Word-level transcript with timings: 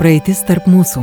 Praeitis 0.00 0.38
tarp 0.48 0.64
mūsų. 0.64 1.02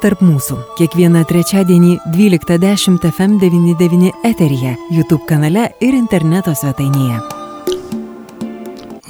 tarp 0.01 0.23
mūsų. 0.25 0.55
Kiekvieną 0.79 1.21
trečiadienį 1.29 1.91
12.10 2.15 3.03
FM99 3.11 4.09
eteryje, 4.25 4.73
YouTube 4.89 5.27
kanale 5.29 5.67
ir 5.83 5.93
interneto 5.93 6.53
svetainėje. 6.57 7.19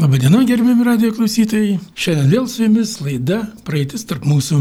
Labadiena, 0.01 0.41
gerbiami 0.47 0.83
radio 0.83 1.11
klausytojai. 1.15 1.77
Šiandien 1.95 2.31
vėl 2.33 2.47
su 2.51 2.65
jumis 2.65 2.97
laida 2.99 3.37
Praeitis 3.67 4.03
tarp 4.09 4.25
mūsų. 4.27 4.59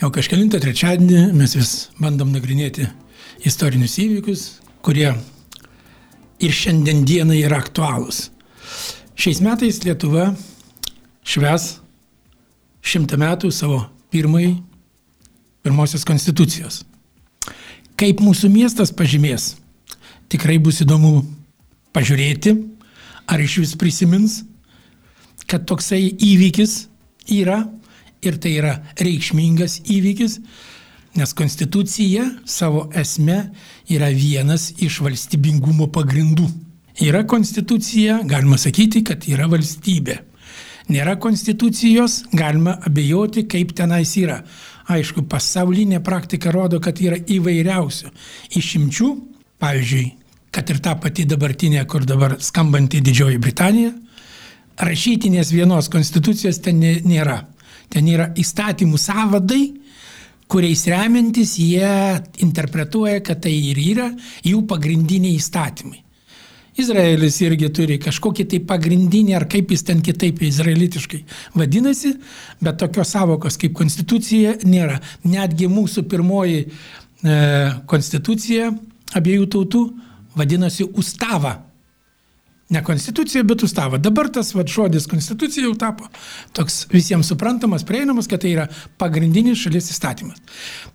Jau 0.00 0.10
kažkelintą 0.16 0.58
trečiadienį 0.64 1.28
mes 1.36 1.54
vis 1.58 1.74
bandom 2.00 2.32
nagrinėti 2.34 2.88
istorinius 3.46 3.98
įvykius, 4.02 4.46
kurie 4.82 5.12
ir 6.42 6.56
šiandien 6.56 7.04
dienai 7.06 7.42
yra 7.44 7.60
aktualūs. 7.62 8.30
Šiais 9.14 9.42
metais 9.44 9.78
Lietuva 9.84 10.32
šves 11.22 11.76
šimtą 12.82 13.20
metų 13.20 13.52
savo 13.54 13.84
pirmai, 14.10 14.56
pirmosios 15.70 16.04
konstitucijos. 16.04 16.82
Kaip 18.00 18.22
mūsų 18.24 18.50
miestas 18.50 18.90
pažymės, 18.96 19.54
tikrai 20.32 20.58
bus 20.58 20.80
įdomu 20.82 21.22
pažiūrėti, 21.94 22.56
ar 23.30 23.42
iš 23.42 23.60
vis 23.62 23.74
prisimins, 23.78 24.40
kad 25.46 25.66
toksai 25.70 26.08
įvykis 26.10 26.88
yra 27.30 27.62
ir 28.24 28.38
tai 28.42 28.56
yra 28.58 28.72
reikšmingas 28.98 29.80
įvykis, 29.86 30.40
nes 31.18 31.34
konstitucija 31.34 32.26
savo 32.46 32.88
esme 32.96 33.38
yra 33.90 34.10
vienas 34.14 34.70
iš 34.82 35.00
valstybingumo 35.04 35.90
pagrindų. 35.94 36.48
Yra 37.00 37.22
konstitucija, 37.28 38.20
galima 38.28 38.58
sakyti, 38.58 39.04
kad 39.06 39.24
yra 39.30 39.46
valstybė 39.50 40.18
nėra 40.90 41.16
konstitucijos, 41.22 42.24
galima 42.34 42.76
abejoti, 42.86 43.46
kaip 43.50 43.74
tenais 43.78 44.12
yra. 44.18 44.40
Aišku, 44.90 45.24
pasaulinė 45.30 46.00
praktika 46.02 46.50
rodo, 46.54 46.80
kad 46.82 46.98
yra 47.02 47.18
įvairiausių 47.20 48.10
išimčių, 48.58 49.10
pavyzdžiui, 49.62 50.06
kad 50.50 50.70
ir 50.72 50.80
ta 50.82 50.96
pati 50.98 51.26
dabartinė, 51.30 51.84
kur 51.86 52.06
dabar 52.08 52.36
skambanti 52.42 53.02
Didžioji 53.06 53.38
Britanija, 53.42 53.92
rašytinės 54.80 55.52
vienos 55.54 55.90
konstitucijos 55.92 56.58
ten 56.64 56.80
nėra. 56.80 57.44
Ten 57.90 58.06
yra 58.10 58.28
įstatymų 58.38 58.98
savadai, 58.98 59.62
kuriais 60.50 60.84
remiantis 60.90 61.56
jie 61.58 61.90
interpretuoja, 62.42 63.22
kad 63.26 63.42
tai 63.46 63.54
ir 63.70 63.78
yra 63.82 64.10
jų 64.46 64.64
pagrindiniai 64.70 65.38
įstatymai. 65.38 66.02
Izraelis 66.80 67.38
irgi 67.44 67.70
turi 67.74 67.98
kažkokį 68.02 68.46
tai 68.50 68.60
pagrindinį, 68.66 69.34
ar 69.38 69.46
kaip 69.50 69.72
jis 69.74 69.84
ten 69.86 70.02
kitaip 70.04 70.42
izraelitiškai 70.46 71.22
vadinasi, 71.58 72.14
bet 72.62 72.80
tokios 72.80 73.12
savokos 73.14 73.58
kaip 73.60 73.74
konstitucija 73.78 74.58
nėra. 74.64 75.00
Netgi 75.28 75.68
mūsų 75.70 76.06
pirmoji 76.10 76.62
e, 76.66 76.70
konstitucija 77.90 78.70
abiejų 79.18 79.50
tautų 79.56 79.82
vadinasi 80.38 80.86
Ustava. 80.98 81.56
Ne 82.70 82.84
konstitucija, 82.86 83.42
bet 83.42 83.64
Ustava. 83.66 83.98
Dabar 83.98 84.28
tas 84.30 84.52
vad 84.54 84.70
žodis 84.70 85.08
konstitucija 85.10 85.64
jau 85.66 85.74
tapo 85.74 86.06
toks 86.54 86.84
visiems 86.92 87.32
suprantamas, 87.32 87.82
prieinamas, 87.86 88.30
kad 88.30 88.44
tai 88.44 88.52
yra 88.54 88.68
pagrindinis 89.00 89.58
šalies 89.58 89.90
įstatymas. 89.90 90.38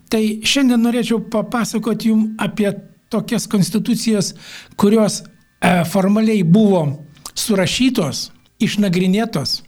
Tai 0.08 0.22
šiandien 0.40 0.80
norėčiau 0.80 1.20
papasakoti 1.32 2.14
jums 2.14 2.32
apie 2.40 2.70
tokias 3.12 3.44
konstitucijas, 3.46 4.32
kurios 4.80 5.20
formaliai 5.88 6.42
buvo 6.44 6.82
surašytos, 7.36 8.30
išnagrinėtos, 8.62 9.60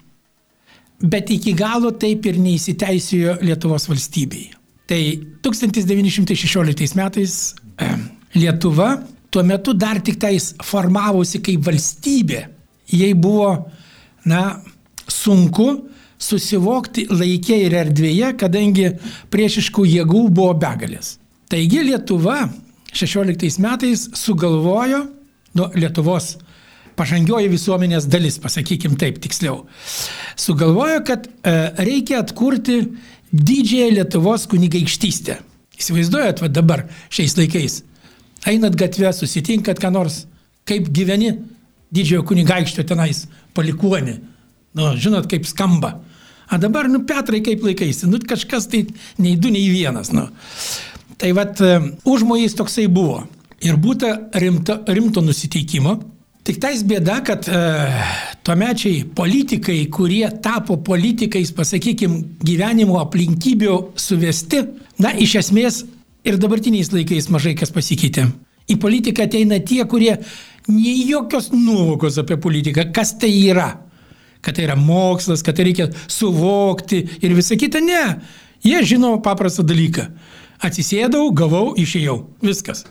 bet 1.01 1.31
iki 1.31 1.55
galo 1.57 1.93
taip 1.97 2.27
ir 2.27 2.39
neįsiteisėjo 2.41 3.39
Lietuvos 3.45 3.89
valstybėje. 3.91 4.55
Tai 4.89 5.01
1916 5.45 6.97
metais 6.97 7.35
e, 7.77 7.89
Lietuva 8.39 8.95
tuo 9.31 9.43
metu 9.45 9.75
dar 9.77 10.01
tik 10.01 10.17
tais 10.21 10.55
formavosi 10.65 11.43
kaip 11.45 11.67
valstybė. 11.67 12.47
Jai 12.97 13.13
buvo, 13.13 13.51
na, 14.25 14.63
sunku 15.05 15.69
susivokti 16.19 17.05
laikė 17.13 17.59
ir 17.67 17.77
erdvėje, 17.83 18.33
kadangi 18.41 18.89
priešiškų 19.33 19.85
jėgų 19.93 20.25
buvo 20.33 20.55
begalės. 20.59 21.19
Taigi 21.53 21.85
Lietuva 21.85 22.47
16 22.97 23.61
metais 23.63 24.09
sugalvojo 24.17 25.05
nu, 25.57 25.69
Lietuvos 25.79 26.37
pažangioji 26.99 27.51
visuomenės 27.53 28.09
dalis, 28.11 28.39
pasakykim 28.43 28.97
taip 28.99 29.21
tiksliau, 29.23 29.63
sugalvojo, 30.39 31.03
kad 31.07 31.29
e, 31.29 31.55
reikia 31.79 32.23
atkurti 32.25 32.81
didžiąją 33.33 33.93
Lietuvos 33.99 34.49
kunigaikštystę. 34.51 35.39
Įsivaizduojat, 35.79 36.43
va 36.43 36.51
dabar 36.51 36.85
šiais 37.15 37.37
laikais. 37.39 37.83
Einat 38.51 38.75
gatvę, 38.79 39.13
susitinkat, 39.15 39.79
ką 39.83 39.93
nors, 39.95 40.25
kaip 40.69 40.91
gyveni 40.95 41.37
didžiojo 41.95 42.25
kunigaikštio 42.29 42.85
tenais 42.89 43.27
palikuoni. 43.55 44.19
Nu, 44.79 44.91
žinot, 44.99 45.29
kaip 45.31 45.47
skamba. 45.49 45.95
O 46.51 46.59
dabar, 46.59 46.89
nu, 46.91 47.05
Petrai, 47.07 47.43
kaip 47.45 47.63
laikaisi, 47.63 48.09
nu, 48.11 48.19
kažkas 48.25 48.67
tai 48.73 48.87
nei 49.21 49.37
du, 49.39 49.53
nei 49.55 49.69
vienas. 49.71 50.11
Nu. 50.15 50.27
Tai 51.19 51.35
vad, 51.37 51.61
e, 51.63 51.79
užmojais 52.09 52.57
toksai 52.59 52.89
buvo 52.91 53.23
ir 53.65 53.77
būta 53.81 54.15
rimto, 54.39 54.83
rimto 54.87 55.23
nusiteikimo. 55.25 55.97
Tik 56.49 56.61
tais 56.63 56.81
bėda, 56.87 57.19
kad 57.27 57.45
e, 57.51 57.59
tuomečiai 58.47 59.03
politikai, 59.17 59.83
kurie 59.93 60.25
tapo 60.43 60.79
politikais, 60.81 61.51
pasakykim, 61.53 62.15
gyvenimo 62.41 62.97
aplinkybių 63.03 63.75
suvesti, 63.99 64.63
na, 65.03 65.13
iš 65.13 65.35
esmės 65.43 65.83
ir 66.25 66.39
dabartiniais 66.41 66.93
laikais 66.95 67.29
mažai 67.35 67.53
kas 67.59 67.75
pasikeitė. 67.75 68.31
Į 68.69 68.79
politiką 68.81 69.29
ateina 69.29 69.61
tie, 69.65 69.83
kurie 69.89 70.15
nei 70.69 71.05
jokios 71.09 71.51
nuovokos 71.53 72.19
apie 72.23 72.41
politiką, 72.41 72.89
kas 72.97 73.15
tai 73.21 73.33
yra. 73.51 73.71
Kad 74.41 74.57
tai 74.57 74.69
yra 74.69 74.77
mokslas, 74.79 75.43
kad 75.45 75.57
tai 75.59 75.69
reikia 75.69 75.89
suvokti 76.07 77.03
ir 77.21 77.35
visa 77.37 77.59
kita. 77.61 77.83
Ne, 77.85 78.05
jie 78.65 78.85
žino 78.87 79.19
paprastą 79.25 79.67
dalyką. 79.67 80.09
Atsisėdau, 80.65 81.29
gavau, 81.37 81.75
išėjau. 81.79 82.23
Viskas. 82.45 82.87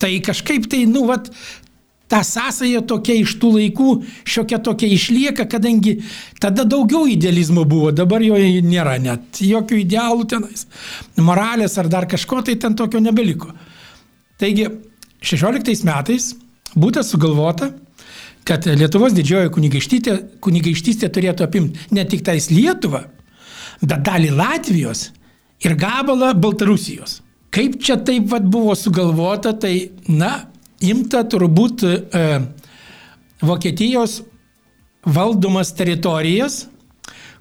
Tai 0.00 0.10
kažkaip 0.24 0.68
tai, 0.72 0.86
nu, 0.88 1.04
vat, 1.10 1.28
ta 2.10 2.24
sąsaja 2.26 2.82
tokia 2.90 3.14
iš 3.20 3.36
tų 3.38 3.52
laikų 3.54 3.90
šiokia 4.26 4.58
tokia 4.66 4.88
išlieka, 4.90 5.46
kadangi 5.50 6.00
tada 6.42 6.64
daugiau 6.66 7.04
idealizmo 7.06 7.62
buvo, 7.68 7.92
dabar 7.94 8.24
jo 8.24 8.38
nėra 8.66 8.96
net, 9.02 9.38
jokių 9.46 9.78
idealų 9.84 10.26
tenais, 10.32 10.66
moralės 11.20 11.78
ar 11.78 11.90
dar 11.92 12.08
kažko, 12.10 12.42
tai 12.46 12.56
ten 12.58 12.74
tokio 12.78 13.02
nebeliko. 13.04 13.52
Taigi, 14.42 14.66
16 15.22 15.86
metais 15.86 16.32
būtų 16.74 17.04
sugalvota, 17.06 17.70
kad 18.48 18.66
Lietuvos 18.66 19.14
didžioji 19.14 19.52
kunigaikštystė, 19.54 20.16
kunigaikštystė 20.42 21.12
turėtų 21.14 21.46
apimti 21.46 21.94
ne 21.94 22.06
tik 22.08 22.24
tais 22.26 22.50
Lietuvą, 22.50 23.04
bet 23.84 24.02
dalį 24.06 24.34
Latvijos 24.34 25.10
ir 25.62 25.76
gabalą 25.78 26.32
Baltarusijos. 26.34 27.19
Kaip 27.50 27.80
čia 27.82 27.98
taip 28.06 28.28
vat, 28.30 28.44
buvo 28.46 28.74
sugalvota, 28.78 29.52
tai, 29.58 29.90
na, 30.06 30.46
imta 30.86 31.24
turbūt 31.26 31.84
e, 31.86 32.26
Vokietijos 33.42 34.20
valdomas 35.08 35.72
teritorijas, 35.74 36.66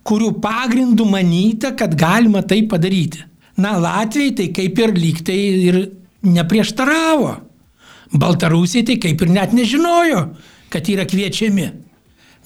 kurių 0.08 0.32
pagrindų 0.42 1.06
manyta, 1.06 1.74
kad 1.78 1.94
galima 2.00 2.42
tai 2.42 2.64
padaryti. 2.72 3.22
Na, 3.60 3.76
Latvijai 3.78 4.34
tai 4.38 4.48
kaip 4.56 4.80
ir 4.80 4.96
lygtai 4.96 5.40
ir 5.68 5.80
neprieštaravo. 6.26 7.36
Baltarusiai 8.16 8.88
tai 8.88 8.96
kaip 9.02 9.22
ir 9.22 9.34
net 9.36 9.54
nežinojo, 9.54 10.24
kad 10.74 10.90
yra 10.90 11.06
kviečiami. 11.06 11.68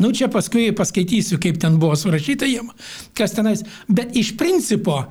Nu, 0.02 0.10
čia 0.12 0.28
paskui 0.34 0.72
paskaitysiu, 0.76 1.38
kaip 1.40 1.60
ten 1.62 1.78
buvo 1.80 1.96
surašyta 1.96 2.50
jiem, 2.50 2.72
kas 3.16 3.36
tenais. 3.38 3.62
Bet 3.88 4.18
iš 4.18 4.34
principo 4.40 5.04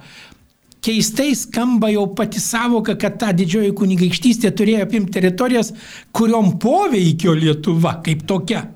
keistai 0.82 1.32
skamba 1.38 1.90
jau 1.92 2.08
pati 2.16 2.40
savoka, 2.42 2.96
kad 2.98 3.18
ta 3.20 3.32
didžioji 3.36 3.72
kunigaikštystė 3.78 4.50
turėjo 4.58 4.86
apimti 4.86 5.16
teritorijas, 5.18 5.72
kuriuom 6.14 6.56
poveikio 6.62 7.36
Lietuva 7.38 8.00
kaip 8.04 8.26
tokia 8.28 8.66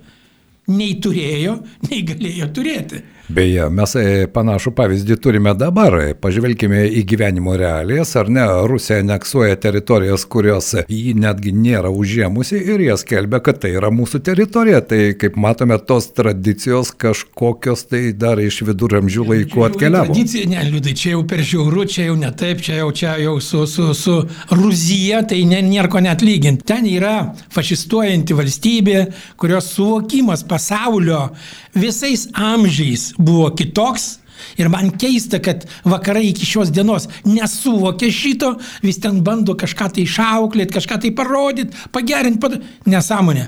nei 0.72 0.96
turėjo, 1.02 1.60
nei 1.90 2.02
galėjo 2.06 2.50
turėti. 2.54 3.02
Beje, 3.26 3.64
mes 3.74 3.92
e, 3.98 4.02
panašų 4.30 4.70
pavyzdį 4.78 5.16
turime 5.18 5.50
dabar. 5.58 5.96
Pažvelkime 6.22 6.84
į 6.94 7.02
gyvenimo 7.10 7.56
realijas, 7.58 8.12
ar 8.20 8.28
ne? 8.30 8.44
Rusija 8.70 9.00
aneksuoja 9.02 9.56
teritorijas, 9.58 10.22
kurios 10.30 10.68
jį 10.86 11.16
netgi 11.18 11.50
nėra 11.50 11.90
užėmusi 11.90 12.60
ir 12.60 12.84
jie 12.84 12.94
skelbia, 13.02 13.40
kad 13.42 13.58
tai 13.64 13.72
yra 13.80 13.90
mūsų 13.90 14.20
teritorija. 14.28 14.78
Tai 14.86 15.00
kaip 15.18 15.38
matome, 15.42 15.78
tos 15.82 16.06
tradicijos 16.14 16.92
kažkokios 16.94 17.88
tai 17.90 18.02
dar 18.14 18.38
iš 18.38 18.60
viduramžių 18.68 19.26
laikų 19.32 19.66
atkeliavo. 19.72 20.14
Tradicija, 20.14 20.46
ne, 20.52 20.62
liūdai, 20.70 20.94
čia 20.94 21.16
jau 21.16 21.24
per 21.26 21.42
žiauru, 21.42 21.88
čia 21.90 22.06
jau 22.12 22.16
ne 22.22 22.30
taip, 22.30 22.62
čia 22.62 22.78
jau, 22.78 22.92
čia 22.94 23.16
jau 23.24 23.34
su, 23.42 23.64
su, 23.70 23.88
su 23.98 24.16
Rusija, 24.54 25.24
tai 25.26 25.40
ne, 25.50 25.64
nieko 25.66 26.04
net 26.04 26.22
lyginti. 26.22 26.62
Ten 26.70 26.86
yra 26.86 27.16
fašistuojanti 27.58 28.38
valstybė, 28.38 29.02
kurios 29.34 29.72
suvokimas 29.74 30.46
pasaulio 30.56 31.30
visais 31.74 32.28
amžiais 32.32 33.12
buvo 33.18 33.50
kitoks. 33.50 34.16
Ir 34.60 34.68
man 34.68 34.90
keista, 35.00 35.38
kad 35.40 35.64
vakarai 35.84 36.26
iki 36.28 36.44
šios 36.44 36.70
dienos 36.72 37.08
nesuvokė 37.24 38.10
šito, 38.12 38.50
vis 38.84 39.00
ten 39.00 39.22
bando 39.24 39.56
kažką 39.56 39.88
tai 39.96 40.04
išauklėti, 40.04 40.76
kažką 40.76 40.98
tai 41.02 41.12
parodyti, 41.16 41.86
pagerinti, 41.92 42.40
pad... 42.42 42.58
nesąmonė. 42.84 43.46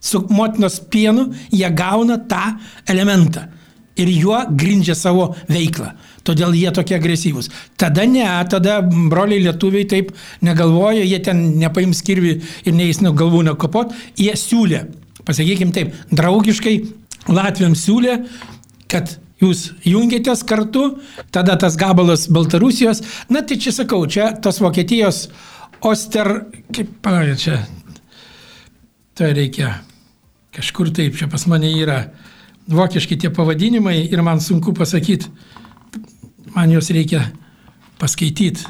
Su 0.00 0.22
motinos 0.32 0.78
pienu 0.92 1.26
jie 1.52 1.68
gauna 1.76 2.20
tą 2.28 2.54
elementą 2.88 3.48
ir 4.00 4.12
juo 4.12 4.38
grindžia 4.56 4.94
savo 4.96 5.30
veiklą. 5.48 5.90
Todėl 6.24 6.54
jie 6.56 6.70
tokie 6.76 6.96
agresyvūs. 6.96 7.48
Tada 7.80 8.04
ne, 8.08 8.24
tada 8.52 8.80
broliai 8.84 9.40
lietuviai 9.44 9.88
taip 9.88 10.12
negalvoja, 10.44 11.04
jie 11.04 11.20
ten 11.24 11.42
nepaims 11.60 12.04
kirvi 12.06 12.38
ir 12.64 12.76
neįs 12.76 13.00
galvų 13.08 13.46
nekopot, 13.50 13.92
jie 14.20 14.36
siūlė, 14.36 14.84
pasakykime 15.30 15.74
taip, 15.76 15.94
draugiškai 16.10 16.76
Latviams 17.30 17.86
siūlė, 17.86 18.18
kad 18.90 19.16
jūs 19.40 19.70
jungiatės 19.86 20.42
kartu, 20.48 20.98
tada 21.32 21.56
tas 21.60 21.76
gabalas 21.80 22.26
Baltarusijos, 22.32 23.02
na 23.32 23.42
tai 23.42 23.58
čia 23.60 23.72
sakau, 23.74 24.02
čia 24.10 24.32
tos 24.42 24.60
Vokietijos 24.60 25.28
Oster, 25.80 26.28
kaip, 26.74 26.90
palauk, 27.00 27.38
čia, 27.40 27.62
tai 29.16 29.30
reikia, 29.36 29.78
kažkur 30.56 30.90
taip, 30.92 31.16
čia 31.16 31.28
pas 31.30 31.46
mane 31.48 31.70
yra 31.72 32.02
vokiški 32.70 33.16
tie 33.16 33.30
pavadinimai 33.32 33.96
ir 34.10 34.20
man 34.22 34.42
sunku 34.44 34.74
pasakyti, 34.76 35.30
man 36.52 36.74
juos 36.74 36.92
reikia 36.92 37.22
paskaityti, 38.00 38.66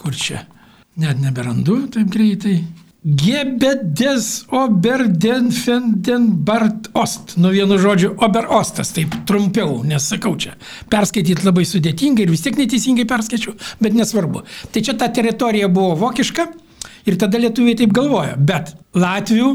kur 0.00 0.16
čia, 0.16 0.42
net 0.98 1.22
neberandu 1.22 1.84
taip 1.94 2.10
greitai. 2.10 2.58
Gebedes 3.02 4.44
Oberdenfendenbart 4.48 6.90
Ost. 6.92 7.36
Nu 7.36 7.48
vienu 7.48 7.78
žodžiu, 7.80 8.14
Oberostas, 8.20 8.92
taip 8.92 9.08
trumpiau, 9.24 9.80
nes 9.88 10.04
sakau 10.04 10.36
čia. 10.36 10.52
Perskaityti 10.92 11.40
labai 11.46 11.64
sudėtingai 11.64 12.26
ir 12.26 12.30
vis 12.34 12.42
tiek 12.44 12.58
neteisingai 12.60 13.06
perskaičiu, 13.08 13.54
bet 13.80 13.96
nesvarbu. 13.96 14.44
Tai 14.68 14.80
čia 14.84 14.92
ta 15.00 15.08
teritorija 15.08 15.72
buvo 15.72 15.96
vokiška 16.02 16.44
ir 17.08 17.16
tada 17.16 17.40
lietuviai 17.40 17.80
taip 17.80 17.88
galvoja. 17.96 18.36
Bet 18.36 18.76
Latvių 18.92 19.48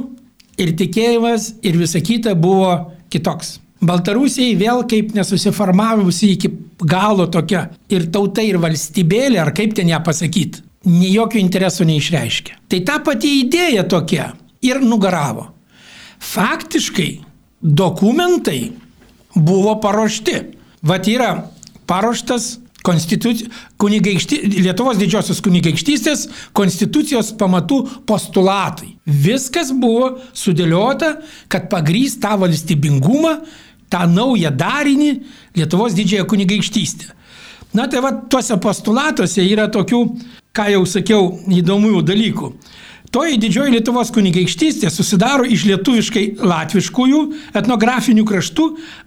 ir 0.57 0.73
tikėjimas 0.81 1.61
ir 1.61 1.77
visa 1.77 2.01
kita 2.01 2.33
buvo 2.33 2.97
kitoks. 3.13 3.61
Baltarusiai 3.85 4.57
vėl 4.57 4.89
kaip 4.89 5.13
nesusiformavusi 5.13 6.33
iki 6.33 6.49
galo 6.81 7.29
tokia 7.29 7.69
ir 7.93 8.09
tauta 8.09 8.41
ir 8.41 8.57
valstybėlė, 8.57 9.37
ar 9.43 9.53
kaip 9.53 9.77
ten 9.77 9.85
ją 9.93 10.01
pasakyti, 10.01 10.65
jokio 10.85 11.39
intereso 11.41 11.85
neišreiškė. 11.87 12.59
Tai 12.69 12.79
ta 12.87 12.99
pati 13.03 13.31
idėja 13.41 13.85
tokia 13.89 14.31
ir 14.65 14.81
nugaravo. 14.83 15.49
Faktiškai 16.19 17.09
dokumentai 17.61 18.73
buvo 19.35 19.75
paruošti. 19.81 20.37
Vat 20.85 21.07
yra 21.09 21.31
paruoštas 21.89 22.59
kunigaikšty, 22.85 24.41
Lietuvos 24.61 24.99
didžiosios 25.01 25.41
kunigaikštystės 25.41 26.27
konstitucijos 26.53 27.31
pamatų 27.39 27.79
postulatai. 28.05 28.91
Viskas 29.05 29.71
buvo 29.73 30.19
sudėliota, 30.37 31.15
kad 31.49 31.65
pagrys 31.71 32.19
tą 32.21 32.35
valstybingumą, 32.43 33.39
tą 33.89 34.05
naują 34.11 34.53
darinį 34.53 35.11
Lietuvos 35.57 35.97
didžiąją 35.97 36.27
kunigaikštystę. 36.29 37.09
Na 37.75 37.89
tai 37.91 37.99
va, 38.05 38.13
tuose 38.29 38.55
postulatuose 38.61 39.43
yra 39.43 39.65
tokių, 39.67 40.05
ką 40.55 40.69
jau 40.71 40.83
sakiau, 40.87 41.29
įdomių 41.51 42.01
dalykų. 42.05 42.51
Toji 43.15 43.37
didžioji 43.39 43.71
Lietuvos 43.77 44.09
kunigaikštystė 44.11 44.89
susidaro 44.91 45.45
iš 45.47 45.63
lietuviškai 45.69 46.23
latviškųjų 46.43 47.21
etnografinių 47.55 48.25
kraštų 48.27 48.65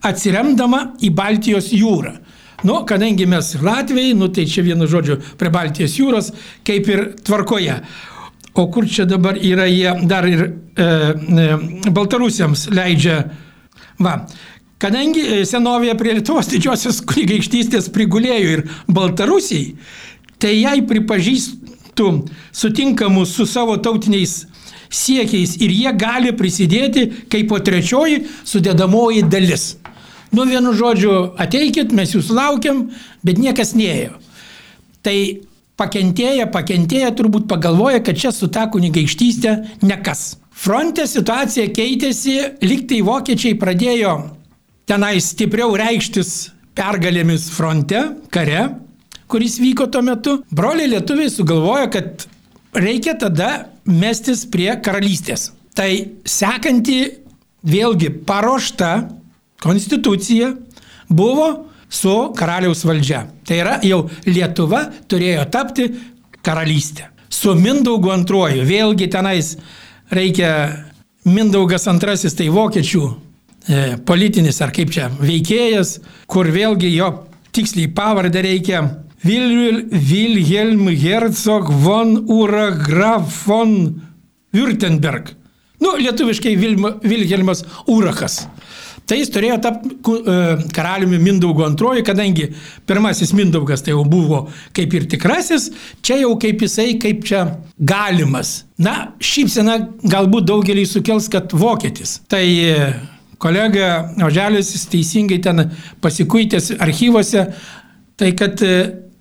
atsiremdama 0.08 0.84
į 1.04 1.10
Baltijos 1.16 1.72
jūrą. 1.76 2.14
Nu, 2.64 2.80
kadangi 2.88 3.26
mes 3.26 3.52
Latvijai, 3.62 4.14
nu 4.18 4.30
tai 4.34 4.46
čia 4.50 4.64
vienu 4.66 4.88
žodžiu 4.90 5.18
prie 5.38 5.50
Baltijos 5.54 5.98
jūros, 5.98 6.32
kaip 6.66 6.88
ir 6.90 7.04
tvarkoje. 7.26 7.76
O 8.58 8.66
kur 8.72 8.88
čia 8.90 9.04
dabar 9.06 9.36
yra 9.38 9.68
jie 9.70 9.92
dar 10.10 10.26
ir 10.26 10.42
e, 10.42 10.48
e, 10.82 11.92
Baltarusiams 11.94 12.66
leidžia. 12.74 13.20
Va, 14.02 14.16
kadangi 14.82 15.22
e, 15.22 15.44
senovėje 15.46 15.94
prie 16.00 16.16
Lietuvos 16.18 16.50
didžiosios 16.50 16.98
kunigaikštystės 17.06 17.92
prigulėjo 17.94 18.56
ir 18.56 18.64
Baltarusiai, 18.90 19.76
tai 20.42 20.54
jai 20.60 20.78
pripažįstų 20.86 22.08
sutinkamus 22.54 23.34
su 23.36 23.46
savo 23.48 23.76
tautiniais 23.82 24.44
siekiais 24.90 25.56
ir 25.60 25.74
jie 25.74 25.92
gali 25.98 26.32
prisidėti 26.36 27.08
kaip 27.30 27.50
po 27.50 27.58
trečioji 27.60 28.24
sudėdamoji 28.48 29.26
dalis. 29.28 29.76
Nu, 30.32 30.44
vienu 30.44 30.74
žodžiu, 30.76 31.34
ateikit, 31.40 31.92
mes 31.96 32.12
jūs 32.12 32.28
laukiam, 32.34 32.88
bet 33.24 33.40
niekas 33.40 33.72
neėjo. 33.76 34.18
Tai 35.04 35.16
pakentėję, 35.80 36.48
pakentėję 36.52 37.12
turbūt 37.16 37.46
pagalvoja, 37.48 38.02
kad 38.04 38.18
čia 38.20 38.32
su 38.34 38.50
ta 38.52 38.66
kunigaikštystė 38.68 39.54
nekas. 39.88 40.36
Fronte 40.52 41.06
situacija 41.06 41.70
keitėsi, 41.72 42.34
liktai 42.66 43.00
vokiečiai 43.06 43.56
pradėjo 43.56 44.18
tenai 44.88 45.18
stipriau 45.22 45.76
reikštis 45.78 46.50
pergalėmis 46.78 47.48
fronte, 47.52 48.00
kare, 48.34 48.68
kuris 49.28 49.58
vyko 49.60 49.86
tuo 49.92 50.02
metu. 50.02 50.38
Broliai 50.50 50.90
lietuviai 50.94 51.30
sugalvojo, 51.30 51.90
kad 51.92 52.26
reikia 52.76 53.14
tada 53.20 53.50
mestis 53.88 54.44
prie 54.50 54.70
karalystės. 54.84 55.50
Tai 55.76 55.90
sekanti, 56.26 57.00
vėlgi 57.68 58.10
paruošta 58.26 58.92
konstitucija 59.62 60.52
buvo 61.08 61.48
su 61.88 62.14
karaliaus 62.36 62.84
valdžia. 62.86 63.24
Tai 63.46 63.58
yra 63.58 63.78
jau 63.86 64.04
Lietuva 64.26 64.84
turėjo 65.08 65.46
tapti 65.52 65.88
karalystė. 66.44 67.08
Su 67.28 67.54
Mindaugu 67.56 68.10
antruoju, 68.12 68.64
vėlgi 68.66 69.08
tenais 69.12 69.54
reikia 70.10 70.50
Mindaugas 71.28 71.84
antrasis, 71.90 72.32
tai 72.36 72.48
vokiečių 72.52 73.02
e, 73.04 73.80
politinis 74.08 74.62
ar 74.64 74.72
kaip 74.72 74.92
čia 74.94 75.10
veikėjas, 75.20 75.98
kur 76.30 76.48
vėlgi 76.48 76.94
jo 76.94 77.10
tiksliai 77.52 77.90
pavardę 77.92 78.42
reikia 78.44 78.80
Wilhelm 79.24 80.88
Herzog 80.88 81.72
von 81.72 82.24
Uragraf 82.26 83.44
von 83.46 84.00
Württemberg. 84.52 85.34
Nu, 85.80 85.96
lietuviškai 85.98 86.56
Vilhelmas 87.02 87.64
Urachas. 87.86 88.46
Tai 89.08 89.16
jis 89.16 89.30
turėjo 89.32 89.56
tapti 89.64 89.94
e, 89.94 90.32
karaliumi 90.76 91.16
Mindaugo 91.22 91.64
antroji, 91.64 92.02
kadangi 92.04 92.50
pirmasis 92.88 93.32
Mindaugas 93.36 93.80
tai 93.84 93.94
jau 93.94 94.02
buvo 94.04 94.42
kaip 94.76 94.96
ir 94.98 95.06
tikrasis, 95.08 95.70
čia 96.04 96.18
jau 96.20 96.34
kaip 96.40 96.60
jisai, 96.66 96.90
kaip 97.00 97.22
čia 97.24 97.46
galimas. 97.78 98.66
Na, 98.76 99.14
šypsena 99.16 99.78
galbūt 100.04 100.50
daugelį 100.50 100.84
sukels, 100.90 101.30
kad 101.32 101.54
vokietis. 101.56 102.18
Tai 102.28 102.44
e, 102.44 102.90
kolega 103.40 104.10
Oželis 104.28 104.74
teisingai 104.92 105.40
ten 105.46 105.70
pasikuitęs 106.04 106.74
archyvose, 106.76 107.46
tai 108.20 108.34
kad 108.36 108.60
e, 108.60 108.74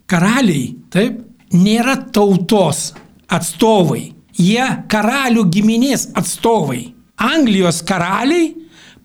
karaliai, 0.09 0.75
taip, 0.93 1.19
nėra 1.53 1.97
tautos 2.15 2.91
atstovai, 3.31 4.13
jie 4.37 4.67
karalių 4.91 5.47
giminės 5.51 6.09
atstovai. 6.17 6.93
Anglijos 7.17 7.81
karaliai 7.87 8.53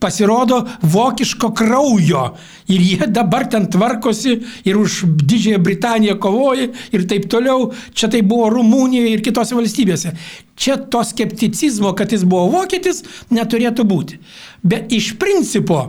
pasirodo 0.02 0.58
vokiško 0.82 1.52
kraujo. 1.54 2.24
Ir 2.72 2.82
jie 2.82 3.06
dabar 3.06 3.46
ten 3.50 3.68
tvarkosi 3.70 4.34
ir 4.66 4.78
už 4.78 5.02
Didžiąją 5.22 5.60
Britaniją 5.62 6.18
kovoja 6.22 6.68
ir 6.92 7.06
taip 7.08 7.28
toliau. 7.30 7.70
Čia 7.94 8.10
tai 8.12 8.22
buvo 8.26 8.50
Rumunijoje 8.50 9.14
ir 9.14 9.22
kitose 9.24 9.56
valstybėse. 9.58 10.14
Čia 10.58 10.76
to 10.92 11.04
skepticizmo, 11.06 11.94
kad 11.98 12.12
jis 12.12 12.26
buvo 12.26 12.50
vokietis, 12.58 13.04
neturėtų 13.30 13.86
būti. 13.88 14.18
Bet 14.62 14.92
iš 14.92 15.14
principo 15.22 15.84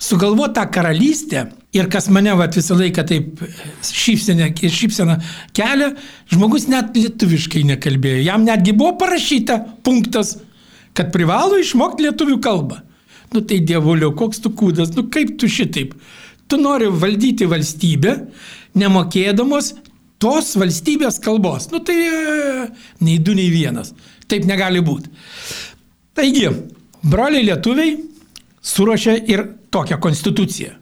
sugalvota 0.00 0.64
karalystė 0.72 1.48
ir 1.78 1.88
kas 1.92 2.08
mane 2.12 2.34
vat, 2.38 2.56
visą 2.58 2.76
laiką 2.78 3.04
taip 3.08 3.42
šypseną, 3.86 4.50
šypseną 4.58 5.16
kelia, 5.56 5.92
žmogus 6.32 6.68
net 6.70 6.96
lietuviškai 6.98 7.64
nekalbėjo. 7.72 8.22
Jam 8.26 8.44
netgi 8.46 8.74
buvo 8.76 8.96
parašyta 9.00 9.58
punktas, 9.86 10.36
kad 10.96 11.12
privalo 11.14 11.58
išmokti 11.60 12.08
lietuvių 12.08 12.38
kalbą. 12.44 12.82
Nu 13.34 13.42
tai 13.44 13.60
dievulio, 13.64 14.12
koks 14.16 14.40
tu 14.44 14.52
kūdas, 14.56 14.94
nu 14.96 15.06
kaip 15.12 15.36
tu 15.40 15.50
šitaip. 15.52 15.92
Tu 16.48 16.56
nori 16.60 16.88
valdyti 16.88 17.48
valstybę, 17.48 18.14
nemokėdamos 18.78 19.74
tos 20.22 20.54
valstybės 20.58 21.20
kalbos. 21.22 21.68
Nu 21.72 21.82
tai 21.84 21.98
e, 22.08 22.66
nei 23.04 23.18
du, 23.20 23.36
nei 23.36 23.50
vienas. 23.52 23.92
Taip 24.28 24.48
negali 24.48 24.80
būti. 24.84 25.12
Taigi, 26.18 26.48
broliai 27.04 27.44
lietuviai 27.46 27.94
suruošė 28.64 29.16
ir 29.30 29.44
tokią 29.72 30.00
konstituciją. 30.02 30.74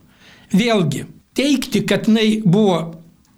Vėlgi, 0.57 1.05
teikti, 1.37 1.83
kad 1.89 2.09
jinai 2.09 2.41
buvo 2.45 2.79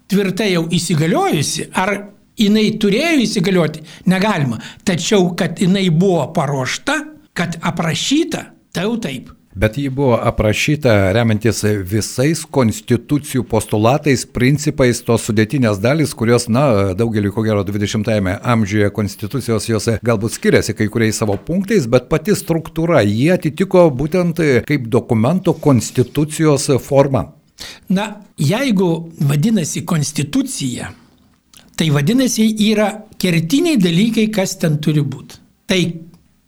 tvirtai 0.09 0.53
jau 0.53 0.65
įsigaliojusi, 0.73 1.69
ar 1.77 1.93
jinai 2.39 2.69
turėjo 2.81 3.17
įsigalioti, 3.25 3.83
negalima. 4.09 4.59
Tačiau, 4.87 5.33
kad 5.37 5.59
jinai 5.61 5.89
buvo 5.93 6.29
paruošta, 6.35 6.95
kad 7.35 7.59
aprašyta, 7.65 8.45
tai 8.73 8.87
jau 8.87 8.95
taip. 9.03 9.33
Bet 9.59 9.77
ji 9.77 9.89
buvo 9.89 10.15
aprašyta 10.23 10.91
remiantis 11.11 11.57
visais 11.83 12.45
konstitucijų 12.47 13.41
postulatais, 13.43 14.21
principais, 14.23 15.01
tos 15.03 15.25
sudėtinės 15.27 15.81
dalys, 15.83 16.13
kurios, 16.15 16.45
na, 16.47 16.93
daugeliu 16.95 17.33
ko 17.35 17.43
gero 17.43 17.65
20-ame 17.67 18.37
amžiuje 18.53 18.87
konstitucijos 18.95 19.67
jos 19.67 19.89
galbūt 20.07 20.37
skiriasi 20.37 20.77
kai 20.79 20.87
kuriais 20.93 21.19
savo 21.19 21.35
punktais, 21.35 21.89
bet 21.91 22.07
pati 22.07 22.37
struktūra, 22.39 23.01
jie 23.03 23.33
atitiko 23.35 23.89
būtent 23.91 24.39
kaip 24.69 24.87
dokumento 24.87 25.51
konstitucijos 25.59 26.69
forma. 26.85 27.25
Na, 27.91 28.05
jeigu 28.39 29.09
vadinasi 29.27 29.83
konstitucija, 29.83 30.93
tai 31.75 31.89
vadinasi 31.97 32.47
yra 32.69 32.93
kertiniai 33.19 33.75
dalykai, 33.75 34.29
kas 34.31 34.55
ten 34.61 34.79
turi 34.79 35.03
būti. 35.03 35.43
Tai 35.67 35.81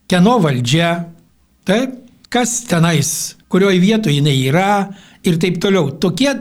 kieno 0.08 0.38
valdžia, 0.48 0.94
taip, 1.68 1.98
kas 2.32 2.62
tenais, 2.70 3.36
kurioje 3.52 3.82
vietoje 3.84 4.20
jinai 4.20 4.38
yra 4.48 4.72
ir 5.28 5.38
taip 5.42 5.60
toliau. 5.62 5.92
Tokie 6.00 6.32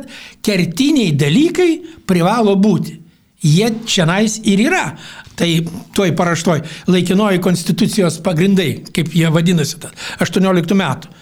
kertiniai 0.44 1.14
dalykai 1.18 1.70
privalo 2.08 2.56
būti. 2.56 2.96
Jie 3.40 3.70
čianais 3.88 4.36
ir 4.44 4.60
yra. 4.66 4.84
Tai 5.40 5.48
toj 5.96 6.12
paraštoj 6.16 6.60
laikinoji 6.92 7.40
konstitucijos 7.40 8.20
pagrindai, 8.24 8.82
kaip 8.92 9.14
jie 9.16 9.30
vadinasi, 9.32 9.78
18 10.20 10.76
metų. 10.76 11.12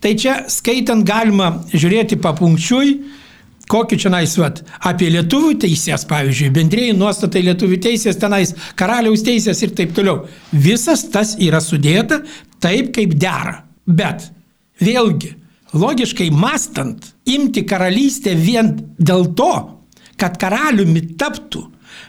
Tai 0.00 0.12
čia 0.14 0.36
skaitant 0.52 1.02
galima 1.06 1.50
žiūrėti 1.72 2.20
papunkčiui, 2.22 2.92
kokį 3.66 3.98
čia 3.98 4.12
naisvat 4.14 4.62
apie 4.86 5.08
lietuvių 5.10 5.56
teisės, 5.64 6.06
pavyzdžiui, 6.06 6.52
bendrėjai 6.54 6.94
nuostatai 6.94 7.42
lietuvių 7.48 7.80
teisės, 7.88 8.20
tenais 8.22 8.54
karaliaus 8.78 9.26
teisės 9.26 9.64
ir 9.66 9.74
taip 9.74 9.96
toliau. 9.96 10.22
Visas 10.52 11.08
tas 11.10 11.34
yra 11.42 11.58
sudėta 11.64 12.22
taip, 12.62 12.94
kaip 12.94 13.18
dera. 13.18 13.65
Bet 13.86 14.30
vėlgi, 14.82 15.34
logiškai 15.76 16.30
mastant, 16.34 17.12
imti 17.26 17.64
karalystę 17.66 18.34
vien 18.38 18.74
dėl 18.98 19.30
to, 19.38 19.52
kad 20.20 20.38
karaliumi 20.40 21.02
taptų 21.20 21.66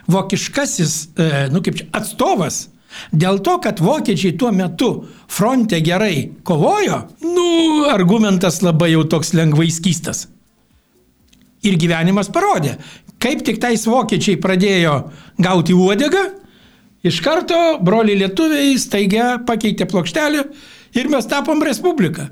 vokiškasis, 0.08 0.96
e, 1.16 1.28
nu 1.52 1.62
kaip 1.64 1.78
čia, 1.78 1.88
atstovas, 1.96 2.68
dėl 3.12 3.40
to, 3.44 3.58
kad 3.62 3.80
vokiečiai 3.84 4.36
tuo 4.40 4.50
metu 4.54 4.90
fronte 5.30 5.80
gerai 5.84 6.30
kovojo, 6.42 7.02
nu, 7.24 7.84
argumentas 7.88 8.62
labai 8.64 8.92
jau 8.94 9.04
toks 9.04 9.34
lengvai 9.36 9.68
skystas. 9.72 10.26
Ir 11.66 11.76
gyvenimas 11.80 12.30
parodė, 12.32 12.76
kaip 13.22 13.42
tik 13.46 13.58
tais 13.62 13.84
vokiečiai 13.86 14.38
pradėjo 14.40 14.98
gauti 15.42 15.74
uodegą, 15.76 16.24
iš 17.06 17.20
karto 17.24 17.78
broliai 17.84 18.18
lietuviai 18.24 18.74
staigia 18.80 19.36
pakeitė 19.46 19.86
plokštelę 19.90 20.44
Ir 20.96 21.08
mes 21.12 21.26
tapom 21.28 21.60
respublika. 21.64 22.28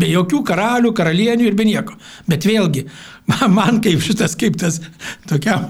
Be 0.00 0.08
jokių 0.08 0.42
karalių, 0.48 0.92
karalienių 0.96 1.46
ir 1.46 1.56
be 1.58 1.66
nieko. 1.68 1.96
Bet 2.30 2.46
vėlgi, 2.48 2.86
man 3.58 3.80
kaip 3.84 4.02
šitas, 4.04 4.36
kaip 4.38 4.58
tas 4.60 4.80
tokiam 5.28 5.68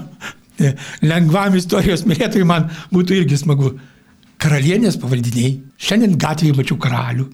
e, 0.57 0.73
lengvam 1.05 1.57
istorijos 1.59 2.05
mylėtojui, 2.07 2.47
man 2.47 2.69
būtų 2.93 3.21
irgi 3.21 3.41
smagu. 3.43 3.75
Karalienės 4.41 4.97
pavaldiniai. 4.97 5.59
Šiandien 5.77 6.15
gatvėje 6.17 6.55
mačiau 6.57 6.79
karalių. 6.81 7.27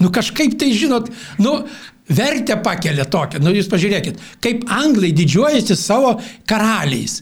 Nu 0.00 0.08
kažkaip 0.10 0.54
tai, 0.58 0.70
žinot, 0.74 1.10
nu, 1.44 1.58
vertę 2.08 2.56
pakelia 2.64 3.04
tokią. 3.04 3.42
Nu 3.44 3.52
jūs 3.52 3.68
pažiūrėkit, 3.70 4.22
kaip 4.42 4.64
anglai 4.72 5.12
didžiuojasi 5.16 5.76
savo 5.76 6.14
karaliais. 6.48 7.20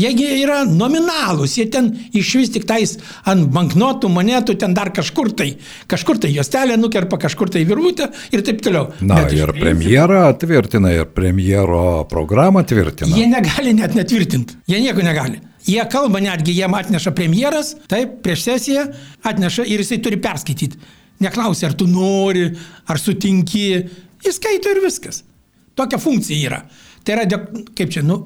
Jiegi 0.00 0.24
yra 0.40 0.62
nominalūs, 0.64 1.58
jie 1.58 1.66
ten 1.68 1.90
iš 2.16 2.30
vis 2.38 2.52
tik 2.54 2.64
tais 2.68 2.94
ant 3.28 3.44
banknotų, 3.52 4.08
monetų, 4.08 4.54
ten 4.62 4.72
dar 4.72 4.88
kažkur 4.96 5.28
tai, 5.36 5.50
kažkur 5.90 6.16
tai 6.22 6.30
juostelė 6.32 6.78
nukerpa, 6.80 7.18
kažkur 7.20 7.52
tai 7.52 7.66
virvutė 7.68 8.08
ir 8.32 8.44
taip 8.46 8.62
toliau. 8.64 8.88
Na 9.04 9.20
Bet 9.20 9.36
ir 9.36 9.52
premjerą 9.52 10.24
tvirtina, 10.40 10.94
ir 10.96 11.10
premjero 11.12 12.06
programą 12.08 12.64
tvirtina. 12.64 13.12
Jie 13.18 13.28
negali 13.28 13.76
net 13.76 13.98
netvirtinti, 13.98 14.62
jie 14.72 14.80
nieko 14.80 15.04
negali. 15.04 15.42
Jie 15.68 15.84
kalba 15.92 16.24
netgi, 16.24 16.56
jiem 16.56 16.72
atneša 16.74 17.12
premjeras, 17.14 17.76
taip, 17.92 18.22
prieš 18.24 18.48
sesiją 18.48 18.88
atneša 19.28 19.68
ir 19.68 19.84
jisai 19.84 20.00
turi 20.02 20.18
perskaityti. 20.24 20.80
Neklausia, 21.22 21.68
ar 21.68 21.76
tu 21.78 21.86
nori, 21.86 22.48
ar 22.88 22.98
sutinki, 22.98 23.66
jis 24.24 24.40
skaito 24.40 24.72
ir 24.72 24.80
viskas. 24.82 25.20
Tokia 25.78 26.00
funkcija 26.00 26.48
yra. 26.48 26.64
Tai 27.04 27.14
yra, 27.18 27.44
kaip 27.76 27.92
čia, 27.92 28.02
nu, 28.06 28.24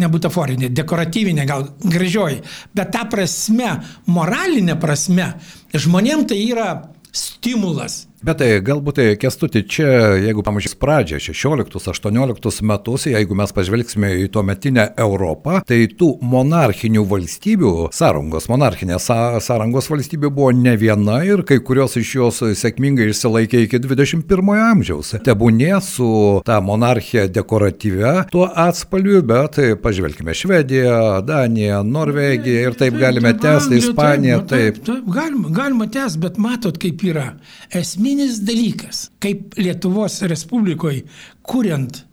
ne 0.00 0.08
butaforinė, 0.12 0.70
dekoratyvinė, 0.72 1.44
gal 1.48 1.66
gražioji, 1.84 2.40
bet 2.74 2.92
ta 2.94 3.04
prasme, 3.10 3.74
moralinė 4.06 4.78
prasme, 4.80 5.32
žmonėm 5.74 6.24
tai 6.30 6.40
yra 6.46 6.70
stimulas 7.12 8.06
Bet 8.22 8.38
tai 8.38 8.60
galbūt 8.62 9.00
tai 9.00 9.04
kestuti 9.18 9.64
čia, 9.66 10.14
jeigu 10.22 10.44
pamažys 10.46 10.76
pradžią, 10.78 11.18
16-18 11.34 12.62
metus, 12.70 13.06
jeigu 13.10 13.34
mes 13.34 13.50
pažvelgsime 13.50 14.12
į 14.22 14.28
tuo 14.30 14.44
metinę 14.46 14.84
Europą, 15.02 15.56
tai 15.66 15.80
tų 15.90 16.12
monarchinių 16.22 17.02
valstybių, 17.10 17.72
sąrangos, 17.90 18.46
monarchinės 18.52 19.08
sąrangos 19.42 19.90
valstybių 19.90 20.30
buvo 20.36 20.52
ne 20.54 20.76
viena 20.78 21.16
ir 21.26 21.42
kai 21.48 21.58
kurios 21.66 21.98
iš 21.98 22.12
jos 22.20 22.38
sėkmingai 22.60 23.08
išsilaikė 23.10 23.64
iki 23.64 23.80
21 23.82 24.52
amžiaus. 24.68 25.16
Tebūnė 25.26 25.72
su 25.82 26.12
ta 26.46 26.60
monarchija 26.62 27.26
dekoratyvia 27.26 28.28
tuo 28.30 28.46
atspalviu, 28.46 29.18
bet 29.26 29.58
pažvelkime 29.82 30.36
Švediją, 30.38 31.24
Daniją, 31.26 31.82
Norvegiją 31.90 32.70
ir 32.70 32.78
taip 32.78 33.02
galime 33.02 33.34
tęsti, 33.34 33.82
Ispaniją. 33.82 34.44
Taip, 34.46 34.78
taip, 34.86 35.10
galima, 35.10 35.50
galima 35.58 35.90
tęsti, 35.90 36.22
bet 36.22 36.38
matot 36.38 36.78
kaip 36.78 37.02
yra. 37.10 37.32
Esmė 37.74 38.11
esminis 38.12 38.40
dalykas, 38.44 39.10
kaip 39.20 39.54
Lietuvos 39.56 40.22
Respublikoje, 40.22 41.04
kuriant 41.42 42.04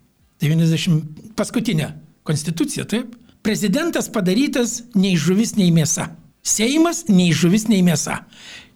90 0.42 1.36
paskutinę 1.36 1.94
konstituciją, 2.24 2.86
taip, 2.86 3.16
prezidentas 3.44 4.10
padarytas 4.10 4.84
nei 4.96 5.18
žuvis, 5.18 5.56
nei 5.58 5.72
mėsa. 5.72 6.10
Seimas 6.44 7.06
nei 7.10 7.34
žuvis, 7.34 7.68
nei 7.68 7.82
mėsa. 7.84 8.24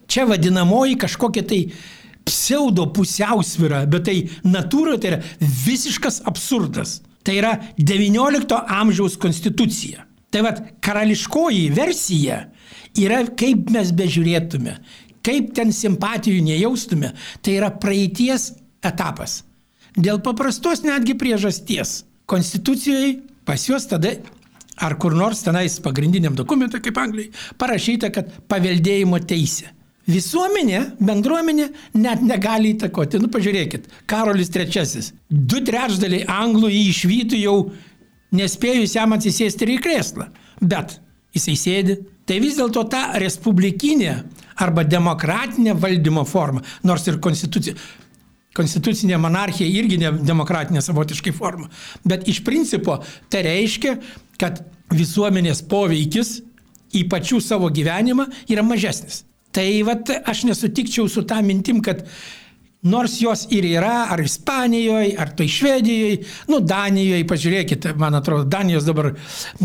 Čia 0.08 0.26
vadinamoji 0.28 0.98
kažkokia 1.00 1.44
tai 1.48 1.62
pseudo 2.28 2.90
pusiausvyra, 2.92 3.86
bet 3.88 4.06
tai 4.08 4.18
natūra 4.44 4.98
tai 5.00 5.14
yra 5.14 5.22
visiškas 5.40 6.24
absurdas. 6.28 7.02
Tai 7.24 7.38
yra 7.40 7.54
XIX 7.80 8.52
amžiaus 8.68 9.16
konstitucija. 9.16 10.04
Tai 10.32 10.42
vad 10.44 10.60
karališkoji 10.84 11.70
versija 11.72 12.50
yra 13.00 13.24
kaip 13.40 13.72
mes 13.72 13.94
bežiūrėtume 13.96 14.76
kaip 15.26 15.54
ten 15.58 15.74
simpatijų 15.76 16.44
nejaustume, 16.46 17.14
tai 17.42 17.58
yra 17.60 17.72
praeities 17.72 18.52
etapas. 18.84 19.42
Dėl 19.94 20.20
paprastos 20.26 20.82
netgi 20.84 21.16
priežasties. 21.20 22.02
Konstitucijoje 22.30 23.20
pas 23.46 23.68
juos 23.68 23.86
tada 23.90 24.16
ar 24.82 24.96
kur 24.98 25.14
nors 25.14 25.44
tenais 25.46 25.78
pagrindiniam 25.84 26.36
dokumentui, 26.36 26.82
kaip 26.82 26.98
Anglijai, 26.98 27.32
parašyta, 27.62 28.10
kad 28.14 28.32
paveldėjimo 28.50 29.20
teisė. 29.30 29.70
Visuomenė, 30.10 30.80
bendruomenė 31.00 31.70
net 31.96 32.24
negali 32.26 32.74
įtakoti. 32.74 33.22
Nu, 33.24 33.30
pažiūrėkit, 33.32 33.86
Karolis 34.10 34.52
III. 34.52 35.06
Du 35.30 35.62
trečdaliai 35.64 36.26
anglų 36.28 36.74
jį 36.74 36.82
išvytų 36.90 37.40
jau 37.40 37.56
nespėjus 38.36 38.98
jam 38.98 39.16
atsisėsti 39.16 39.64
ir 39.64 39.76
į 39.78 39.80
krėslą. 39.86 40.28
Bet 40.60 40.98
jisai 41.36 41.56
sėdi. 41.60 42.02
Tai 42.28 42.40
vis 42.44 42.58
dėlto 42.60 42.84
ta 42.92 43.06
respublikinė 43.20 44.18
arba 44.62 44.86
demokratinė 44.88 45.76
valdymo 45.80 46.26
forma, 46.30 46.64
nors 46.84 47.08
ir 47.08 47.20
konstitucija. 47.24 47.76
Konstitucinė 48.54 49.18
monarchija 49.18 49.66
irgi 49.66 49.98
ne 49.98 50.12
demokratinė 50.30 50.82
savotiškai 50.86 51.32
forma. 51.34 51.72
Bet 52.06 52.28
iš 52.30 52.44
principo 52.46 53.00
tai 53.34 53.42
reiškia, 53.48 53.96
kad 54.38 54.62
visuomenės 54.94 55.64
poveikis 55.66 56.36
į 56.94 57.08
pačių 57.10 57.42
savo 57.42 57.72
gyvenimą 57.74 58.28
yra 58.54 58.62
mažesnis. 58.62 59.24
Tai 59.54 59.66
vat, 59.86 60.10
aš 60.30 60.46
nesutikčiau 60.50 61.10
su 61.10 61.26
tą 61.30 61.40
mintim, 61.46 61.82
kad 61.82 62.06
nors 62.90 63.20
jos 63.22 63.46
ir 63.54 63.66
yra, 63.70 64.10
ar 64.12 64.22
Ispanijoje, 64.24 65.14
ar 65.18 65.34
tai 65.38 65.48
Švedijoje, 65.50 66.24
nu 66.52 66.60
Danijoje, 66.60 67.26
pažiūrėkite, 67.30 67.94
man 68.00 68.18
atrodo, 68.20 68.48
Danijos 68.50 68.88
dabar 68.88 69.14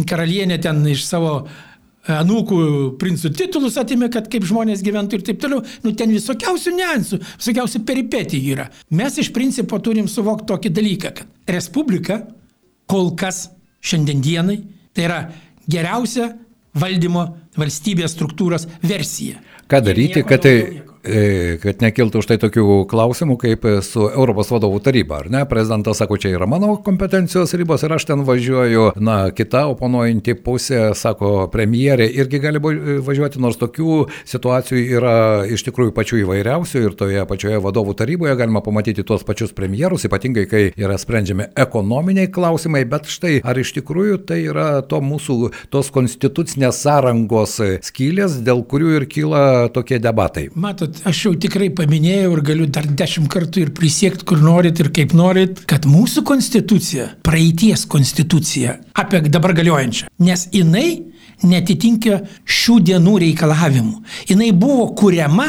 karalienė 0.09 0.61
ten 0.63 0.85
iš 0.87 1.07
savo 1.09 1.33
anūkų 2.09 2.59
princų 3.01 3.33
titulus 3.37 3.77
atimė, 3.81 4.09
kad 4.13 4.29
kaip 4.33 4.47
žmonės 4.49 4.83
gyventų 4.85 5.19
ir 5.19 5.27
taip 5.29 5.41
toliau. 5.43 5.63
Nu, 5.85 5.93
ten 5.99 6.13
visokiausių 6.15 6.75
niansų, 6.79 7.21
visokiausių 7.41 7.83
peripetijų 7.89 8.57
yra. 8.57 8.69
Mes 8.97 9.21
iš 9.21 9.33
principo 9.37 9.81
turim 9.85 10.09
suvokti 10.11 10.49
tokį 10.53 10.75
dalyką, 10.81 11.15
kad 11.21 11.55
Respublika 11.59 12.23
kol 12.89 13.13
kas 13.19 13.49
šiandienai 13.85 14.59
tai 14.97 15.07
yra 15.07 15.21
geriausia 15.71 16.33
valdymo 16.79 17.25
valstybės 17.59 18.15
struktūros 18.17 18.69
versija. 18.85 19.43
Ką 19.69 19.81
daryti, 19.85 20.25
kad 20.25 20.45
tai 20.45 20.55
E, 20.59 20.88
kad 21.63 21.83
nekiltų 21.85 22.23
už 22.23 22.29
tai 22.31 22.39
tokių 22.43 22.83
klausimų 22.91 23.39
kaip 23.41 23.67
su 23.87 24.07
Europos 24.09 24.51
vadovų 24.53 24.81
taryba, 24.85 25.23
ar 25.23 25.31
ne? 25.33 25.45
Prezidentas 25.49 26.01
sako, 26.03 26.19
čia 26.21 26.35
yra 26.37 26.49
mano 26.51 26.75
kompetencijos 26.85 27.55
ribos 27.59 27.85
ir 27.87 27.95
aš 27.97 28.09
ten 28.11 28.25
važiuoju, 28.29 28.91
na, 29.03 29.19
kita 29.35 29.65
oponuojanti 29.73 30.37
pusė, 30.45 30.81
sako, 30.99 31.49
premjerė 31.53 32.09
irgi 32.21 32.41
gali 32.43 32.61
važiuoti, 33.05 33.41
nors 33.43 33.59
tokių 33.61 33.99
situacijų 34.29 34.85
yra 34.99 35.17
iš 35.49 35.65
tikrųjų 35.69 35.95
pačių 35.97 36.23
įvairiausių 36.25 36.85
ir 36.85 36.97
toje 36.99 37.25
pačioje 37.29 37.61
vadovų 37.65 37.97
taryboje 37.99 38.37
galima 38.39 38.63
pamatyti 38.65 39.05
tuos 39.07 39.25
pačius 39.27 39.55
premjerus, 39.57 40.07
ypatingai 40.09 40.47
kai 40.51 40.65
yra 40.77 40.99
sprendžiami 41.01 41.51
ekonominiai 41.59 42.31
klausimai, 42.33 42.85
bet 42.89 43.09
štai 43.11 43.39
ar 43.47 43.59
iš 43.59 43.75
tikrųjų 43.79 44.23
tai 44.29 44.43
yra 44.47 44.69
to 44.89 45.01
mūsų, 45.05 45.39
tos 45.73 45.93
konstitucinės 45.95 46.83
sąrangos 46.85 47.59
skylės, 47.89 48.39
dėl 48.45 48.65
kurių 48.69 48.95
ir 48.99 49.09
kyla 49.11 49.45
tokie 49.75 50.01
debatai. 50.03 50.49
Matot, 50.59 50.98
aš 51.07 51.21
jau 51.27 51.33
tikrai 51.39 51.69
paminėjau 51.75 52.33
ir 52.35 52.43
galiu 52.47 52.67
dar 52.73 52.87
dešimt 52.87 53.29
kartų 53.31 53.67
ir 53.67 53.71
prisiekti, 53.77 54.27
kur 54.29 54.41
norit 54.43 54.81
ir 54.83 54.91
kaip 54.95 55.15
norit, 55.17 55.63
kad 55.69 55.87
mūsų 55.89 56.25
konstitucija, 56.27 57.11
praeities 57.27 57.85
konstitucija, 57.91 58.79
apie 58.99 59.23
dabar 59.29 59.55
galiojančią, 59.59 60.09
nes 60.25 60.49
jinai 60.55 60.89
netitinka 61.47 62.23
šių 62.49 62.81
dienų 62.91 63.15
reikalavimų. 63.25 63.97
Jinai 64.31 64.51
buvo 64.57 64.89
kuriama 64.99 65.49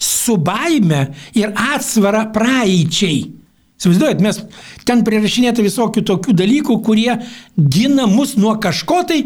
su 0.00 0.36
baime 0.40 1.08
ir 1.36 1.52
atsvara 1.74 2.26
praeičiai. 2.34 3.20
Įsivaizduojat, 3.80 4.20
mes 4.20 4.42
ten 4.88 5.04
prirašinėta 5.06 5.64
visokių 5.64 6.04
tokių 6.08 6.34
dalykų, 6.36 6.80
kurie 6.84 7.14
gina 7.56 8.04
mus 8.08 8.34
nuo 8.36 8.54
kažko 8.60 9.02
tai, 9.08 9.22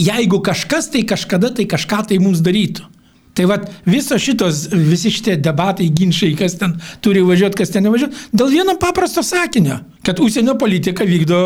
jeigu 0.00 0.40
kažkas 0.44 0.88
tai 0.94 1.04
kažkada 1.08 1.52
tai 1.54 1.68
kažką 1.68 2.06
tai 2.08 2.20
mums 2.22 2.40
darytų. 2.44 2.86
Tai 3.38 3.44
vad 3.46 3.68
visos 3.86 4.18
šitos, 4.18 4.64
visi 4.72 5.12
šitie 5.14 5.36
debatai, 5.38 5.84
ginčiai, 5.94 6.32
kas 6.34 6.56
ten 6.58 6.72
turi 7.04 7.20
važiuoti, 7.22 7.54
kas 7.60 7.70
ten 7.70 7.84
nevažiuoti, 7.86 8.24
dėl 8.34 8.48
vieno 8.50 8.72
paprasto 8.82 9.22
sakinio, 9.22 9.76
kad 10.02 10.18
užsienio 10.18 10.56
politiką 10.58 11.06
vykdo 11.06 11.38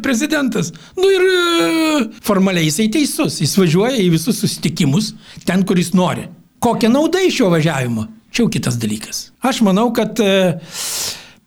prezidentas. 0.00 0.70
Nu 0.96 1.10
ir 1.12 1.26
e, 1.26 2.06
formaliai 2.24 2.70
jisai 2.70 2.86
teisus, 2.94 3.36
jis 3.44 3.52
važiuoja 3.60 3.98
į 4.00 4.06
visus 4.14 4.40
susitikimus 4.40 5.10
ten, 5.44 5.66
kur 5.68 5.76
jis 5.76 5.92
nori. 5.92 6.24
Kokia 6.64 6.88
nauda 6.88 7.20
iš 7.20 7.36
šio 7.42 7.50
važiavimo? 7.52 8.06
Čia 8.32 8.46
jau 8.46 8.54
kitas 8.56 8.80
dalykas. 8.80 9.20
Aš 9.44 9.60
manau, 9.66 9.90
kad 9.92 10.24
e, 10.24 10.56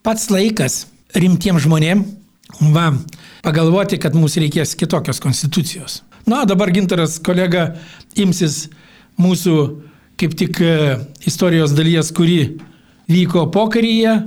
pats 0.06 0.30
laikas 0.30 0.84
rimtiems 1.18 1.66
žmonėms 1.66 2.70
va, 2.78 2.92
pagalvoti, 3.42 3.98
kad 3.98 4.14
mums 4.14 4.38
reikės 4.38 4.78
kitokios 4.78 5.18
konstitucijos. 5.24 6.04
Na, 6.30 6.46
dabar 6.46 6.70
gintaras 6.70 7.18
kolega 7.26 7.72
imsis 8.22 8.68
mūsų 9.22 9.58
kaip 10.20 10.36
tik 10.38 10.62
e, 10.62 10.76
istorijos 11.28 11.74
dalies, 11.76 12.12
kuri 12.16 12.58
vyko 13.12 13.48
pokaryje, 13.52 14.22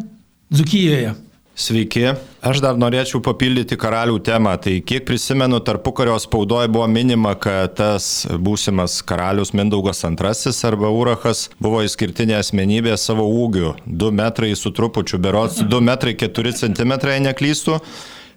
Dzukijoje. 0.53 1.15
Sveiki, 1.57 2.03
aš 2.45 2.59
dar 2.61 2.77
norėčiau 2.77 3.23
papildyti 3.25 3.79
karalių 3.81 4.19
temą. 4.23 4.53
Tai 4.61 4.75
kiek 4.85 5.07
prisimenu, 5.09 5.57
tarpu 5.65 5.91
kario 5.97 6.19
spaudoje 6.21 6.69
buvo 6.69 6.85
minima, 6.93 7.33
kad 7.41 7.73
tas 7.79 8.27
būsimas 8.29 8.99
karalius 9.09 9.55
Mindaugas 9.57 10.05
II 10.05 10.53
arba 10.69 10.91
Urachas 10.93 11.47
buvo 11.59 11.81
išskirtinė 11.83 12.37
asmenybė 12.43 12.99
savo 13.01 13.25
ūgiu. 13.25 13.73
2 13.89 14.13
metrai 14.21 14.53
su 14.55 14.71
trupučiu, 14.71 15.19
berots 15.19 15.65
2 15.65 15.81
metrai 15.81 16.13
4 16.21 16.53
cm, 16.61 16.95
neklystų. 17.25 17.81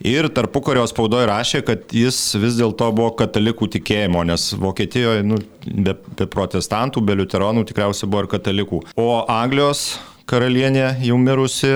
Ir 0.07 0.29
tarpukario 0.31 0.85
spaudoje 0.87 1.27
rašė, 1.27 1.59
kad 1.67 1.91
jis 1.95 2.17
vis 2.39 2.55
dėlto 2.59 2.87
buvo 2.95 3.11
katalikų 3.19 3.67
tikėjimo, 3.75 4.23
nes 4.29 4.53
Vokietijoje 4.59 5.25
nu, 5.27 5.39
be, 5.67 5.97
be 6.15 6.27
protestantų, 6.31 7.03
be 7.03 7.17
liuteronų 7.19 7.65
tikriausiai 7.67 8.07
buvo 8.07 8.23
ir 8.23 8.31
katalikų. 8.31 8.83
O 8.95 9.09
Anglijos 9.27 9.97
karalienė 10.29 10.93
jau 11.03 11.17
mirusi 11.19 11.73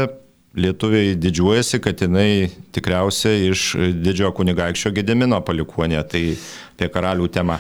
lietuviai 0.56 1.16
didžiuojasi, 1.18 1.80
kad 1.82 2.02
jinai 2.02 2.50
tikriausiai 2.76 3.50
iš 3.50 3.66
didžiojo 4.04 4.34
kunigaikščio 4.38 4.94
Gedemino 4.94 5.40
palikuonė, 5.46 6.04
tai 6.10 6.24
apie 6.74 6.90
karalių 6.94 7.30
temą. 7.34 7.58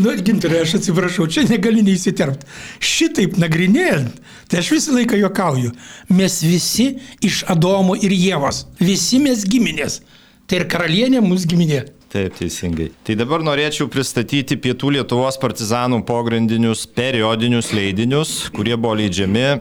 Nu, 0.00 0.12
gintarai, 0.24 0.62
aš 0.64 0.78
atsiprašau, 0.78 1.26
čia 1.28 1.44
negali 1.48 1.82
neįsiterpti. 1.84 2.48
Šitaip 2.80 3.36
nagrinėjant, 3.40 4.20
tai 4.48 4.62
aš 4.62 4.72
visą 4.76 4.96
laiką 4.96 5.18
juokauju. 5.20 5.72
Mes 6.16 6.40
visi 6.46 6.92
iš 7.26 7.42
Adomo 7.50 7.96
ir 7.98 8.14
Jėvos, 8.14 8.64
visi 8.80 9.20
mes 9.20 9.44
giminės. 9.48 10.00
Tai 10.48 10.62
ir 10.62 10.68
karalienė 10.70 11.20
mūsų 11.24 11.52
giminė. 11.52 11.84
Taip, 12.10 12.34
teisingai. 12.34 12.88
Tai 13.06 13.14
dabar 13.14 13.38
norėčiau 13.46 13.86
pristatyti 13.90 14.56
Pietų 14.58 14.88
Lietuvos 14.96 15.36
partizanų 15.38 16.00
pogrindinius 16.08 16.82
periodinius 16.90 17.70
leidinius, 17.76 18.48
kurie 18.56 18.74
buvo 18.74 18.94
leidžiami 18.98 19.44
e, 19.46 19.52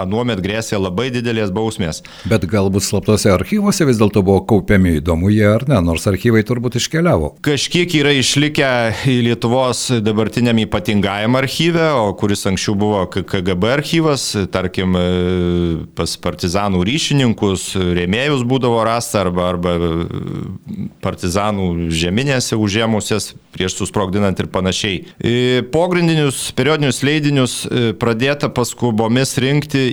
anuomet 0.03 0.41
grėsė 0.43 0.79
labai 0.79 1.09
didelės 1.13 1.51
bausmės. 1.55 2.03
Bet 2.29 2.45
galbūt 2.49 2.85
slaptose 2.85 3.31
archyvose 3.33 3.87
vis 3.89 3.99
dėlto 4.01 4.23
buvo 4.25 4.43
kaupiami 4.49 4.97
įdomu 4.99 5.31
jie 5.33 5.47
ar 5.49 5.65
ne, 5.69 5.79
nors 5.83 6.05
archyvai 6.09 6.43
turbūt 6.47 6.77
iškeliavo. 6.81 7.33
Kažkiek 7.45 7.97
yra 8.01 8.13
išlikę 8.17 8.71
į 9.09 9.17
Lietuvos 9.27 9.87
dabartiniam 10.05 10.61
ypatingajam 10.61 11.37
archyve, 11.39 11.89
o 11.97 12.13
kuris 12.19 12.45
anksčiau 12.49 12.77
buvo 12.77 13.03
KGB 13.17 13.73
archyvas, 13.79 14.29
tarkim, 14.53 14.93
pas 15.97 16.13
partizanų 16.21 16.83
ryšininkus, 16.87 17.71
rėmėjus 18.27 18.45
būdavo 18.47 18.83
rasta 18.85 19.23
arba, 19.23 19.49
arba 19.53 19.75
partizanų 21.01 21.89
žemė 21.89 22.27
karinėse 22.27 22.57
užėmusias 22.57 23.35
prieš 23.53 23.77
susprogdinant 23.79 24.37
ir 24.39 24.47
panašiai. 24.51 25.05
E, 25.17 25.63
pogrindinius 25.71 26.51
periodinius 26.57 27.01
leidinius 27.05 27.53
e, 27.65 27.93
pradėta 27.97 28.49
paskubomis 28.53 29.35
rinkti 29.41 29.83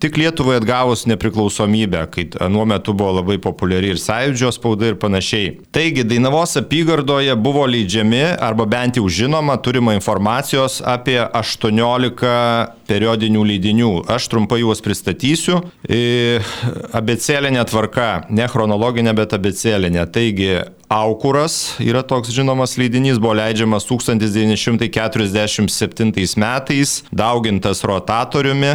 tik 0.00 0.16
Lietuvai 0.20 0.58
atgavus 0.60 1.06
nepriklausomybę, 1.10 2.04
kai 2.12 2.26
nuo 2.52 2.64
metu 2.68 2.94
buvo 2.94 3.18
labai 3.18 3.38
populiari 3.42 3.92
ir 3.92 4.00
sąjūdžio 4.00 4.52
spauda 4.56 4.92
ir 4.92 4.98
panašiai. 5.00 5.58
Taigi, 5.72 6.04
Dainavos 6.04 6.56
apygardoje 6.60 7.34
buvo 7.36 7.66
leidžiami 7.68 8.22
arba 8.40 8.66
bent 8.70 9.00
jau 9.00 9.08
žinoma 9.08 9.58
turima 9.60 9.96
informacijos 9.96 10.80
apie 10.84 11.18
18 11.20 12.76
periodinių 12.90 13.44
leidinių. 13.52 13.90
Aš 14.10 14.30
trumpai 14.32 14.62
juos 14.62 14.80
pristatysiu. 14.84 15.60
E, 15.86 16.40
abecėlinė 16.96 17.62
tvarka, 17.80 18.26
ne 18.28 18.46
chronologinė, 18.48 19.14
bet 19.16 19.32
abecėlinė. 19.32 20.04
Taigi, 20.12 20.50
Aukuras 20.90 21.76
yra 21.78 22.02
toks 22.02 22.32
žinomas 22.34 22.72
leidinys, 22.74 23.22
buvo 23.22 23.38
leidžiamas 23.38 23.84
1947 23.86 26.34
metais, 26.36 27.04
daugintas 27.14 27.84
rotatoriumi. 27.86 28.72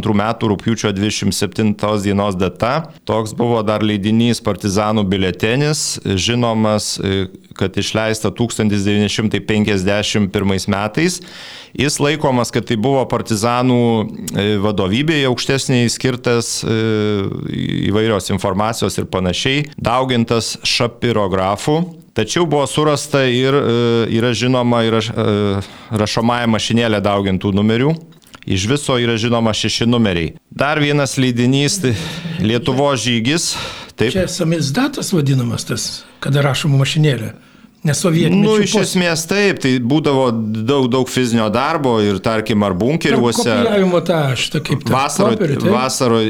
rūpiučio 0.53 0.91
27 0.93 2.03
dienos 2.03 2.35
data. 2.35 2.83
Toks 3.05 3.33
buvo 3.37 3.63
dar 3.65 3.83
leidinys 3.85 4.41
Partizanų 4.43 5.03
biletenis, 5.09 5.99
žinomas, 6.03 6.99
e, 6.99 7.27
kad 7.57 7.77
išleista 7.77 8.31
1951 8.33 10.67
metais. 10.67 11.21
Jis 11.73 11.99
laikomas, 12.01 12.51
kad 12.53 12.65
tai 12.69 12.77
buvo 12.77 13.05
partizanų 13.09 14.03
e, 14.03 14.05
vadovybėje 14.61 15.25
aukštesniai 15.29 15.89
skirtas 15.89 16.63
e, 16.65 16.67
įvairios 17.89 18.29
informacijos 18.33 18.97
ir 18.97 19.05
panašiai, 19.09 19.65
daugintas 19.77 20.57
šapirografu. 20.65 22.02
Tačiau 22.13 22.45
buvo 22.45 22.65
surasta 22.69 23.23
ir 23.25 23.55
e, 23.57 23.61
yra 24.13 24.33
žinoma 24.37 24.83
ir 24.85 24.99
rašomąją 25.89 26.49
mašinėlę 26.53 26.99
daugintų 27.01 27.53
numerių. 27.57 27.93
Iš 28.43 28.65
viso 28.67 28.97
yra 28.99 29.15
žinoma 29.17 29.53
šeši 29.55 29.87
numeriai. 29.87 30.33
Dar 30.51 30.81
vienas 30.83 31.15
leidinys, 31.17 31.79
tai 31.79 31.93
Lietuvo 32.43 32.89
žygis. 32.99 33.53
Taip. 33.95 34.11
Čia 34.11 34.27
samizdatas 34.27 35.13
vadinamas 35.13 35.65
tas, 35.69 35.87
kada 36.19 36.43
rašoma 36.43 36.81
mašinėlė. 36.81 37.31
Nesovietinių. 37.83 38.43
Nu, 38.45 38.53
iš 38.63 38.77
esmės 38.79 39.25
taip, 39.27 39.57
tai 39.63 39.73
būdavo 39.83 40.29
daug, 40.31 40.85
daug 40.91 41.09
fizinio 41.11 41.49
darbo 41.51 41.97
ir, 41.99 42.21
tarkim, 42.23 42.63
ar 42.63 42.71
bunkeriuose. 42.79 43.43
Kopijavimo 43.43 43.99
tą, 44.07 44.19
šitą 44.39 44.61
kaip 44.63 44.85
tą. 44.85 44.93
Vasaro, 44.93 45.33
koperių, 45.35 45.57
tai? 45.59 45.73
vasaro 45.73 46.21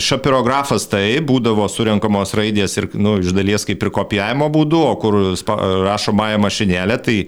šapirografas 0.00 0.88
tai 0.88 1.02
būdavo 1.28 1.66
surinkamos 1.68 2.32
raidės 2.38 2.78
ir, 2.80 2.88
nu, 2.96 3.18
iš 3.20 3.34
dalies 3.36 3.68
kaip 3.68 3.84
ir 3.84 3.92
kopijavimo 3.98 4.48
būdu, 4.54 4.80
o 4.88 4.94
kur 5.02 5.18
rašomąją 5.84 6.40
mašinėlę, 6.46 6.96
tai 7.04 7.18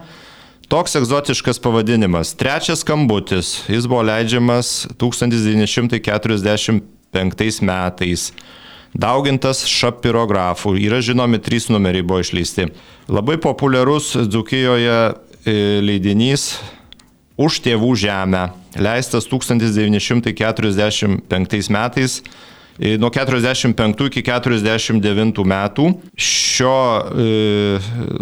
Toks 0.68 0.94
egzotiškas 0.96 1.58
pavadinimas. 1.60 2.34
Trečias 2.38 2.78
skambutis. 2.80 3.64
Jis 3.68 3.86
buvo 3.86 4.02
leidžiamas 4.02 4.86
1945 4.96 7.62
metais. 7.62 8.32
Daugintas 8.92 9.66
šapirografų. 9.68 10.76
Yra 10.80 11.00
žinomi 11.04 11.38
trys 11.40 11.68
numeriai 11.72 12.02
buvo 12.04 12.20
išleisti. 12.24 12.66
Labai 13.08 13.36
populiarus 13.40 14.16
Dzukijoje 14.28 15.12
e, 15.44 15.80
leidinys 15.84 16.58
Už 17.40 17.62
tėvų 17.64 17.94
žemę. 17.96 18.50
Leistas 18.76 19.24
1945 19.28 21.70
metais 21.72 22.22
nuo 22.98 23.10
45 23.10 24.06
iki 24.08 24.22
49 24.24 25.44
metų. 25.44 25.88
Šio 26.16 26.76
e, 27.02 27.26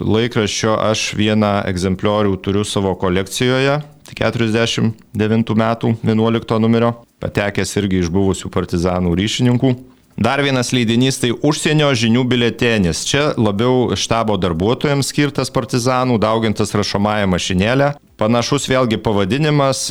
laikraščio 0.00 0.74
aš 0.90 1.10
vieną 1.18 1.60
egzempliorių 1.70 2.36
turiu 2.44 2.64
savo 2.66 2.94
kolekcijoje. 2.98 3.80
49 4.10 5.54
metų 5.54 5.94
11 6.02 6.58
numerio, 6.58 6.90
patekęs 7.22 7.76
irgi 7.78 8.02
iš 8.02 8.10
buvusių 8.10 8.50
partizanų 8.50 9.14
ryšininkų. 9.14 9.74
Dar 10.20 10.42
vienas 10.44 10.72
leidinys 10.74 11.16
tai 11.22 11.30
užsienio 11.32 11.86
žinių 11.96 12.26
biletenis. 12.28 13.06
Čia 13.08 13.30
labiau 13.40 13.94
štabo 13.96 14.34
darbuotojams 14.36 15.08
skirtas 15.14 15.48
partizanų, 15.54 16.18
daugintas 16.20 16.74
rašomąją 16.76 17.30
mašinėlę. 17.30 17.94
Panašus 18.20 18.66
vėlgi 18.68 18.98
pavadinimas, 19.00 19.86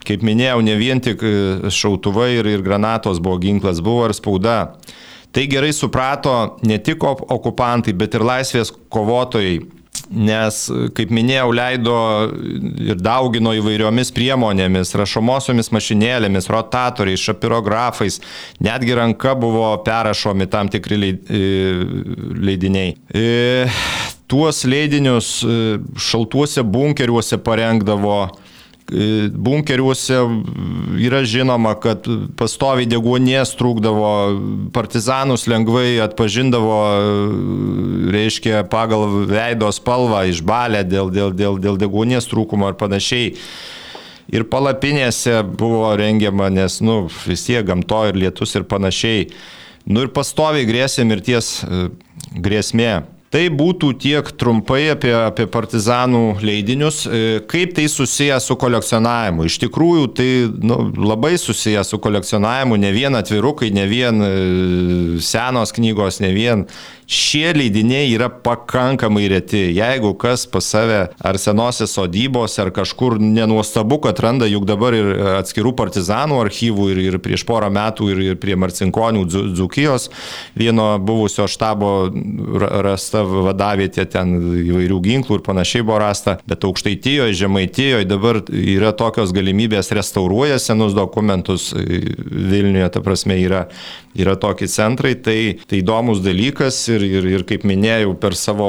Kaip 0.03 0.25
minėjau, 0.27 0.63
ne 0.67 0.75
vien 0.81 0.99
tik 0.99 1.21
e, 1.23 1.35
šautuvai 1.71 2.33
ir, 2.41 2.49
ir 2.57 2.65
granatos 2.65 3.21
buvo 3.23 3.39
ginklas, 3.43 3.79
buvo 3.85 4.09
ir 4.09 4.17
spauda. 4.19 4.73
Tai 5.33 5.45
gerai 5.49 5.71
suprato 5.73 6.59
ne 6.67 6.77
tik 6.83 7.05
okupantai, 7.07 7.95
bet 7.97 8.19
ir 8.19 8.25
laisvės 8.27 8.73
kovotojai 8.93 9.61
nes, 10.13 10.59
kaip 10.97 11.13
minėjau, 11.15 11.49
leido 11.57 11.97
ir 12.83 13.01
daugino 13.01 13.55
įvairiomis 13.57 14.13
priemonėmis, 14.15 14.95
rašomosiomis 14.99 15.73
mašinėlėmis, 15.75 16.49
rotatoriais, 16.53 17.23
šapirografais, 17.23 18.21
netgi 18.63 18.97
ranka 18.99 19.35
buvo 19.39 19.73
perrašomi 19.87 20.49
tam 20.53 20.71
tikri 20.73 21.01
e, 21.13 21.43
leidiniai. 22.43 22.95
E, 23.15 23.67
tuos 24.31 24.63
leidinius 24.69 25.35
e, 25.45 25.59
šaltuose 26.11 26.65
bunkeriuose 26.65 27.41
parengdavo 27.45 28.25
bunkeriuose 29.33 30.19
yra 31.01 31.23
žinoma, 31.25 31.75
kad 31.81 32.07
pastoviai 32.39 32.89
deguonies 32.91 33.55
trūkdavo, 33.59 34.13
partizanus 34.75 35.47
lengvai 35.51 36.01
atpažindavo, 36.05 36.79
reiškia, 38.13 38.65
pagal 38.73 39.07
veido 39.31 39.71
spalvą 39.73 40.25
išbalę 40.33 40.85
dėl, 40.89 41.13
dėl, 41.15 41.33
dėl, 41.37 41.61
dėl 41.63 41.81
deguonies 41.81 42.29
trūkumo 42.31 42.73
ir 42.73 42.79
panašiai. 42.81 43.33
Ir 44.33 44.47
palapinėse 44.49 45.43
buvo 45.59 45.91
rengiama, 45.99 46.49
nes, 46.53 46.79
nu, 46.85 47.05
vis 47.27 47.43
tiek 47.49 47.67
gamto 47.69 48.05
ir 48.09 48.17
lietus 48.17 48.55
ir 48.57 48.65
panašiai. 48.69 49.27
Nu 49.85 50.05
ir 50.07 50.13
pastoviai 50.15 50.69
grėsė 50.69 51.05
mirties 51.09 51.59
e, 51.65 51.89
grėsmė. 52.39 53.03
Tai 53.33 53.47
būtų 53.57 53.95
tiek 53.97 54.27
trumpai 54.37 54.91
apie, 54.93 55.13
apie 55.17 55.47
partizanų 55.49 56.43
leidinius. 56.45 57.07
E, 57.09 57.41
kaip 57.49 57.73
tai 57.79 57.87
susiję 57.89 58.37
su 58.45 58.59
kolekcionavimu? 58.61 59.47
Iš 59.49 59.57
tikrųjų, 59.63 60.11
tai 60.19 60.29
nu, 60.61 60.77
labai 61.01 61.39
susiję 61.41 61.81
su 61.89 61.97
kolekcionavimu, 62.03 62.77
ne 62.77 62.91
vien 62.93 63.17
atvirukai, 63.17 63.71
ne 63.73 63.87
vien 63.89 64.21
e, 64.27 64.33
senos 65.25 65.73
knygos, 65.73 66.21
ne 66.21 66.35
vien 66.37 66.67
Šie 67.13 67.51
leidiniai 67.53 68.09
yra 68.15 68.31
pakankamai 68.33 69.27
reti. 69.29 69.61
Jeigu 69.77 70.15
kas 70.17 70.47
pas 70.49 70.65
save 70.65 71.01
ar 71.21 71.39
senose 71.39 71.85
sodybos, 71.91 72.55
ar 72.63 72.71
kažkur 72.73 73.19
nenuostabu, 73.21 73.99
kad 74.07 74.21
randa 74.25 74.49
juk 74.49 74.65
dabar 74.69 74.97
ir 74.97 75.11
atskirų 75.43 75.75
partizanų 75.77 76.39
archyvų 76.47 76.87
ir, 76.95 77.01
ir 77.11 77.19
prieš 77.21 77.45
porą 77.49 77.69
metų 77.75 78.09
ir, 78.15 78.23
ir 78.31 78.39
prie 78.41 78.57
Marcinkonių 78.57 79.27
Dzukijos 79.29 80.09
vieno 80.57 80.87
buvusio 81.05 81.45
štabo 81.51 81.91
rasta 82.87 83.27
vadavietė 83.29 84.07
ten 84.15 84.33
įvairių 84.63 85.03
ginklų 85.05 85.41
ir 85.41 85.45
panašiai 85.45 85.85
buvo 85.85 86.01
rasta, 86.01 86.39
bet 86.49 86.65
aukštaitijoje, 86.65 87.37
žemaitijoje 87.43 88.09
dabar 88.09 88.41
yra 88.49 88.95
tokios 88.97 89.35
galimybės 89.37 89.93
restauruoja 89.93 90.57
senus 90.63 90.97
dokumentus 90.97 91.73
Vilniuje, 91.77 92.89
ta 92.93 93.05
prasme 93.05 93.37
yra, 93.43 93.67
yra 94.17 94.39
tokie 94.41 94.71
centrai, 94.71 95.15
tai, 95.21 95.39
tai 95.69 95.83
įdomus 95.83 96.25
dalykas 96.25 96.81
ir 96.93 97.02
ir, 97.03 97.21
ir, 97.21 97.31
ir 97.37 97.47
kaip 97.49 97.65
minėjau, 97.69 98.15
per 98.21 98.37
savo 98.39 98.69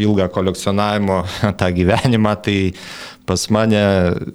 ilgą 0.00 0.28
kolekcionavimo 0.34 1.22
tą 1.60 1.70
gyvenimą, 1.76 2.36
tai 2.44 2.58
pas 3.24 3.40
mane 3.48 3.80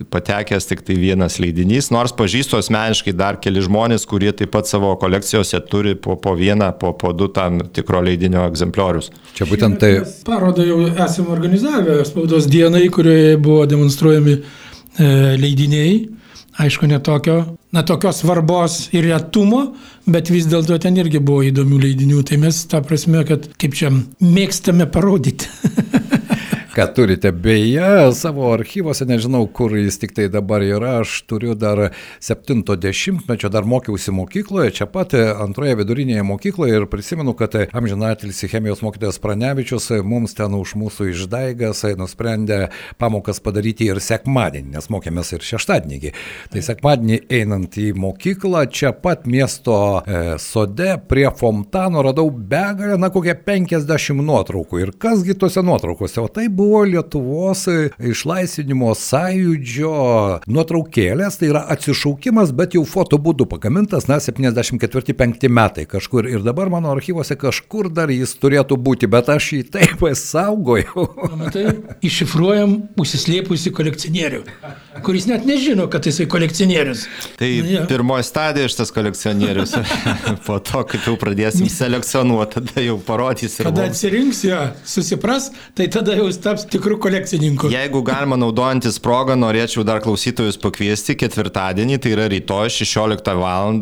patekęs 0.09 0.65
tik 0.65 0.81
tai 0.85 0.97
vienas 0.97 1.38
leidinys, 1.41 1.91
nors 1.93 2.13
pažįstu 2.17 2.57
asmeniškai 2.57 3.13
dar 3.17 3.38
keli 3.41 3.62
žmonės, 3.65 4.07
kurie 4.09 4.31
taip 4.33 4.53
pat 4.55 4.69
savo 4.69 4.95
kolekcijose 5.01 5.62
turi 5.69 5.93
po, 5.93 6.17
po 6.17 6.33
vieną, 6.38 6.71
po, 6.81 6.95
po 6.97 7.13
du 7.13 7.29
tam 7.33 7.62
tikro 7.73 8.01
leidinio 8.05 8.47
egzempliorius. 8.49 9.12
Čia 9.38 9.49
būtent 9.49 9.81
tai. 9.81 9.91
Parodą 10.25 10.65
jau 10.65 10.79
esame 10.89 11.33
organizavę 11.35 11.99
spaudos 12.09 12.49
dienai, 12.49 12.88
kurioje 12.93 13.38
buvo 13.38 13.67
demonstruojami 13.69 14.39
e, 14.39 15.12
leidiniai 15.38 16.18
aišku, 16.60 16.88
netokio, 16.91 17.39
na, 17.72 17.84
tokios 17.88 18.19
svarbos 18.22 18.89
ir 18.95 19.08
retumo, 19.08 19.62
bet 20.10 20.32
vis 20.34 20.48
dėlto 20.50 20.78
ten 20.84 20.98
irgi 21.00 21.22
buvo 21.24 21.45
įdomių 21.48 21.82
leidinių. 21.86 22.24
Tai 22.28 22.41
mes 22.43 22.63
tą 22.72 22.84
prasme, 22.86 23.24
kad 23.28 23.48
kaip 23.62 23.78
čia 23.80 23.93
mėgstame 24.19 24.89
parodyti. 24.91 25.48
ką 26.80 26.88
turite. 26.94 27.32
Beje, 27.32 28.13
savo 28.13 28.54
archyvose, 28.54 29.04
nežinau, 29.06 29.48
kur 29.52 29.74
jis 29.76 29.98
tik 30.00 30.13
tai 30.15 30.30
dabar 30.32 30.63
yra, 30.63 31.00
aš 31.02 31.26
turiu 31.28 31.56
dar 31.60 31.89
70-mečio, 32.24 33.50
dar 33.52 33.68
mokiausi 33.68 34.13
mokykloje, 34.15 34.72
čia 34.78 34.88
pat 34.88 35.12
antroje 35.18 35.76
vidurinėje 35.82 36.24
mokykloje 36.24 36.78
ir 36.80 36.86
prisimenu, 36.92 37.34
kad 37.36 37.58
amžinatilsi 37.76 38.48
chemijos 38.52 38.84
mokytojas 38.86 39.20
Pranevičius 39.20 39.89
mums 40.08 40.38
ten 40.38 40.56
už 40.56 40.78
mūsų 40.80 41.10
išdaigas 41.12 41.84
nusprendė 42.00 42.70
pamokas 43.02 43.44
padaryti 43.44 43.89
ir 43.92 44.00
sekmadienį, 44.04 44.78
nes 44.78 44.88
mokėmės 44.94 45.34
ir 45.36 45.44
šeštadienį. 45.50 46.13
Tai 46.54 46.63
sekmadienį 46.63 47.20
einant 47.42 47.76
į 47.76 47.89
mokyklą, 48.00 48.63
čia 48.72 48.94
pat 48.96 49.28
miesto 49.28 50.00
e, 50.00 50.38
sode 50.39 50.96
prie 51.12 51.28
fontano 51.36 52.06
radau 52.08 52.32
begalę, 52.32 52.96
na 53.02 53.12
kokią 53.12 53.36
50 53.44 54.24
nuotraukų. 54.24 54.84
Ir 54.86 54.96
kasgi 54.96 55.36
tose 55.39 55.65
nuotraukose, 55.65 56.22
o 56.24 56.32
tai 56.32 56.48
buvo 56.48 56.68
Lietuvos 56.89 57.65
išlaisvinimo 57.99 58.91
sąjūdžio 58.97 59.93
nuotraukėlės, 60.49 61.39
tai 61.39 61.51
yra 61.51 61.63
atsišaukimas, 61.75 62.53
bet 62.55 62.77
jau 62.77 62.84
foto 62.88 63.19
būdu 63.21 63.47
pagamintas, 63.49 64.08
na, 64.10 64.19
74-5 64.23 65.49
metai 65.49 65.86
kažkur. 65.89 66.27
Ir 66.29 66.43
dabar 66.45 66.71
mano 66.71 66.91
archyvose 66.93 67.38
kažkur 67.39 67.91
dar 67.93 68.12
jis 68.13 68.36
turėtų 68.39 68.77
būti, 68.79 69.10
bet 69.12 69.32
aš 69.34 69.51
jį 69.58 69.62
taip 69.75 70.05
saugojau. 70.19 71.08
Matai, 71.39 71.65
iššifruojam 72.05 72.75
užsislėpusi 72.99 73.73
kolekcionierių, 73.75 74.41
kuris 75.05 75.27
net 75.29 75.45
nežino, 75.49 75.88
kad 75.91 76.08
jisai 76.08 76.27
kolekcionierius. 76.32 77.05
Tai 77.39 77.49
ja. 77.49 77.86
pirmoji 77.89 78.27
stadija 78.27 78.69
šitas 78.71 78.93
kolekcionierius. 78.95 79.75
po 80.47 80.60
to, 80.63 80.84
kai 80.89 81.01
jau 81.05 81.15
pradėsim 81.19 81.69
selekcionuoti, 81.71 82.60
tada 82.60 82.86
jau 82.86 82.97
parodys 83.05 83.60
ir... 83.60 83.69
Kada 83.69 83.88
atsirinks 83.89 84.43
jo, 84.47 84.60
susipras, 84.88 85.49
tai 85.77 85.89
tada 85.91 86.17
jau 86.17 86.29
taps 86.49 86.65
tikrų 86.69 86.97
kolekcininkų. 87.03 87.69
Jeigu 87.73 88.01
galima 88.05 88.38
naudojantis 88.39 88.97
progą, 89.03 89.35
norėčiau 89.39 89.83
dar 89.88 90.01
klausytojus 90.03 90.57
pakviesti 90.62 91.15
ketvirtadienį, 91.19 91.99
tai 92.01 92.13
yra 92.15 92.27
rytoj 92.31 92.71
16 92.79 93.33
val. 93.38 93.77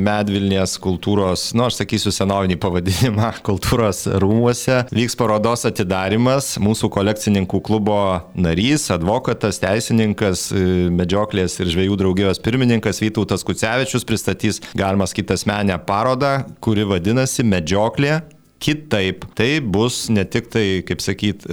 Medvilnės 0.00 0.76
kultūros, 0.82 1.50
nu 1.58 1.66
aš 1.66 1.80
sakysiu 1.82 2.12
senovinį 2.14 2.56
pavadinimą, 2.62 3.32
kultūros 3.48 4.06
rūmuose 4.22 4.84
vyks 4.94 5.18
parodos 5.18 5.66
atidarimas. 5.68 6.54
Mūsų 6.62 6.90
kolekcininkų 6.94 7.60
klubo 7.66 7.98
narys, 8.38 8.88
advokatas, 8.94 9.60
teisininkas, 9.62 10.48
medžioklės 10.96 11.58
ir 11.60 11.72
žvėjų 11.74 12.00
draugijos 12.00 12.40
pirmininkas 12.44 13.02
Vytautas 13.04 13.44
Kucevičius 13.46 14.06
pristatys, 14.08 14.62
galima 14.78 15.08
sakyti, 15.10 15.36
asmenę 15.36 15.76
parodą, 15.88 16.38
kuri 16.64 16.86
vadinasi 16.88 17.44
Medžioklė 17.46 18.22
kitaip. 18.66 19.26
Tai 19.38 19.50
bus 19.62 20.06
ne 20.12 20.26
tik 20.26 20.50
tai, 20.52 20.66
kaip 20.86 21.04
sakyt, 21.04 21.46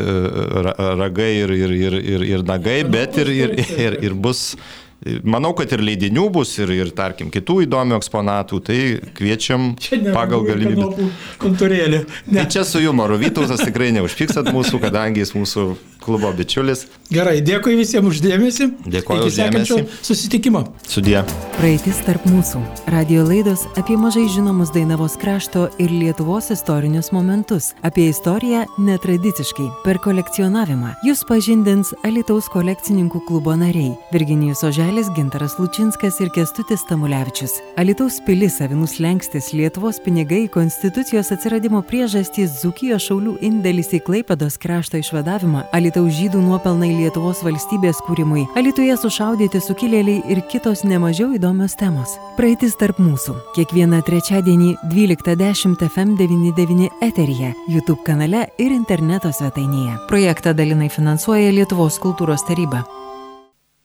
ragai 1.03 1.33
ir, 1.43 1.57
ir, 1.57 1.75
ir, 1.77 1.99
ir, 2.15 2.29
ir 2.35 2.47
nagai, 2.47 2.81
bet 2.89 3.21
ir, 3.21 3.29
ir, 3.33 3.59
ir, 3.77 3.99
ir 4.09 4.17
bus 4.17 4.51
Manau, 5.27 5.51
kad 5.57 5.71
ir 5.75 5.81
leidinių 5.83 6.29
bus, 6.31 6.53
ir, 6.63 6.69
ir 6.71 6.91
tarkim, 6.95 7.27
kitų 7.33 7.57
įdomių 7.65 7.97
eksponatų, 7.97 8.59
tai 8.63 8.77
kviečiam 9.17 9.73
pagal 10.17 10.45
galimybę. 10.47 11.09
Kontūrėlį. 11.41 11.99
Tai 12.29 12.45
čia 12.53 12.63
su 12.67 12.79
jumoru. 12.79 13.17
Vytautas 13.19 13.65
tikrai 13.65 13.91
neužpiksat 13.97 14.47
mūsų, 14.55 14.79
kadangi 14.83 15.19
jis 15.25 15.33
mūsų 15.35 15.65
klubo 16.03 16.31
bičiulis. 16.35 16.85
Gerai, 17.13 17.41
dėkui 17.45 17.75
visiems 17.77 18.09
uždėmesi. 18.09 18.69
Dėkuoju 18.89 19.27
uždėmesi. 19.29 19.79
Susitikimo. 20.05 20.63
Sudie. 20.89 21.19
Praeitis 21.59 21.99
tarp 22.07 22.23
mūsų. 22.25 22.61
Radio 22.91 23.23
laidos 23.27 23.67
apie 23.79 23.95
mažai 23.99 24.25
žinomus 24.33 24.71
Dainavos 24.73 25.15
krašto 25.21 25.67
ir 25.81 25.93
Lietuvos 25.93 26.49
istorinius 26.55 27.11
momentus. 27.13 27.71
Apie 27.85 28.07
istoriją 28.09 28.63
netradiciškai, 28.81 29.67
per 29.85 29.99
kolekcionavimą. 30.03 30.95
Jūs 31.05 31.21
pažindins 31.29 31.93
Alitaus 32.07 32.49
kolekcininkų 32.53 33.21
klubo 33.27 33.53
nariai- 33.59 33.93
Virginijus 34.13 34.63
Oželis, 34.65 35.11
Gintaras 35.15 35.59
Lučinskas 35.59 36.19
ir 36.19 36.33
Kestutis 36.33 36.83
Tamulevičius. 36.89 37.59
Alitaus 37.77 38.19
pilis, 38.25 38.59
Avinus 38.61 38.97
Lenkstis, 38.99 39.53
Lietuvos 39.53 39.99
pinigai, 39.99 40.49
Konstitucijos 40.49 41.31
atsiradimo 41.31 41.83
priežastys, 41.85 42.57
Zukijos 42.63 43.05
šaulių 43.05 43.37
indėlis 43.41 43.93
į 43.93 44.01
Klaipados 44.01 44.57
krašto 44.57 44.97
išvadavimą, 44.97 45.67
Alitaus 45.71 45.92
Alytaus 45.93 46.15
žydų 46.17 46.39
nuopelnai 46.41 46.87
Lietuvos 46.97 47.43
valstybės 47.45 47.99
kūrimui, 48.07 48.47
Alytuje 48.57 48.95
sušaudyti 48.97 49.59
sukilėliai 49.61 50.23
ir 50.33 50.39
kitos 50.49 50.81
nemažiau 50.81 51.35
įdomios 51.37 51.75
temos. 51.77 52.15
Praeitis 52.33 52.73
tarp 52.79 52.97
mūsų. 52.97 53.35
Kiekvieną 53.53 53.99
trečiadienį 54.07 54.71
12.10 54.89 55.77
FM99 55.91 56.89
eteryje, 56.97 57.53
YouTube 57.69 58.01
kanale 58.09 58.47
ir 58.57 58.73
interneto 58.73 59.29
svetainėje. 59.29 59.99
Projektą 60.09 60.57
dalinai 60.57 60.89
finansuoja 60.89 61.53
Lietuvos 61.53 62.01
kultūros 62.01 62.41
taryba. 62.49 62.81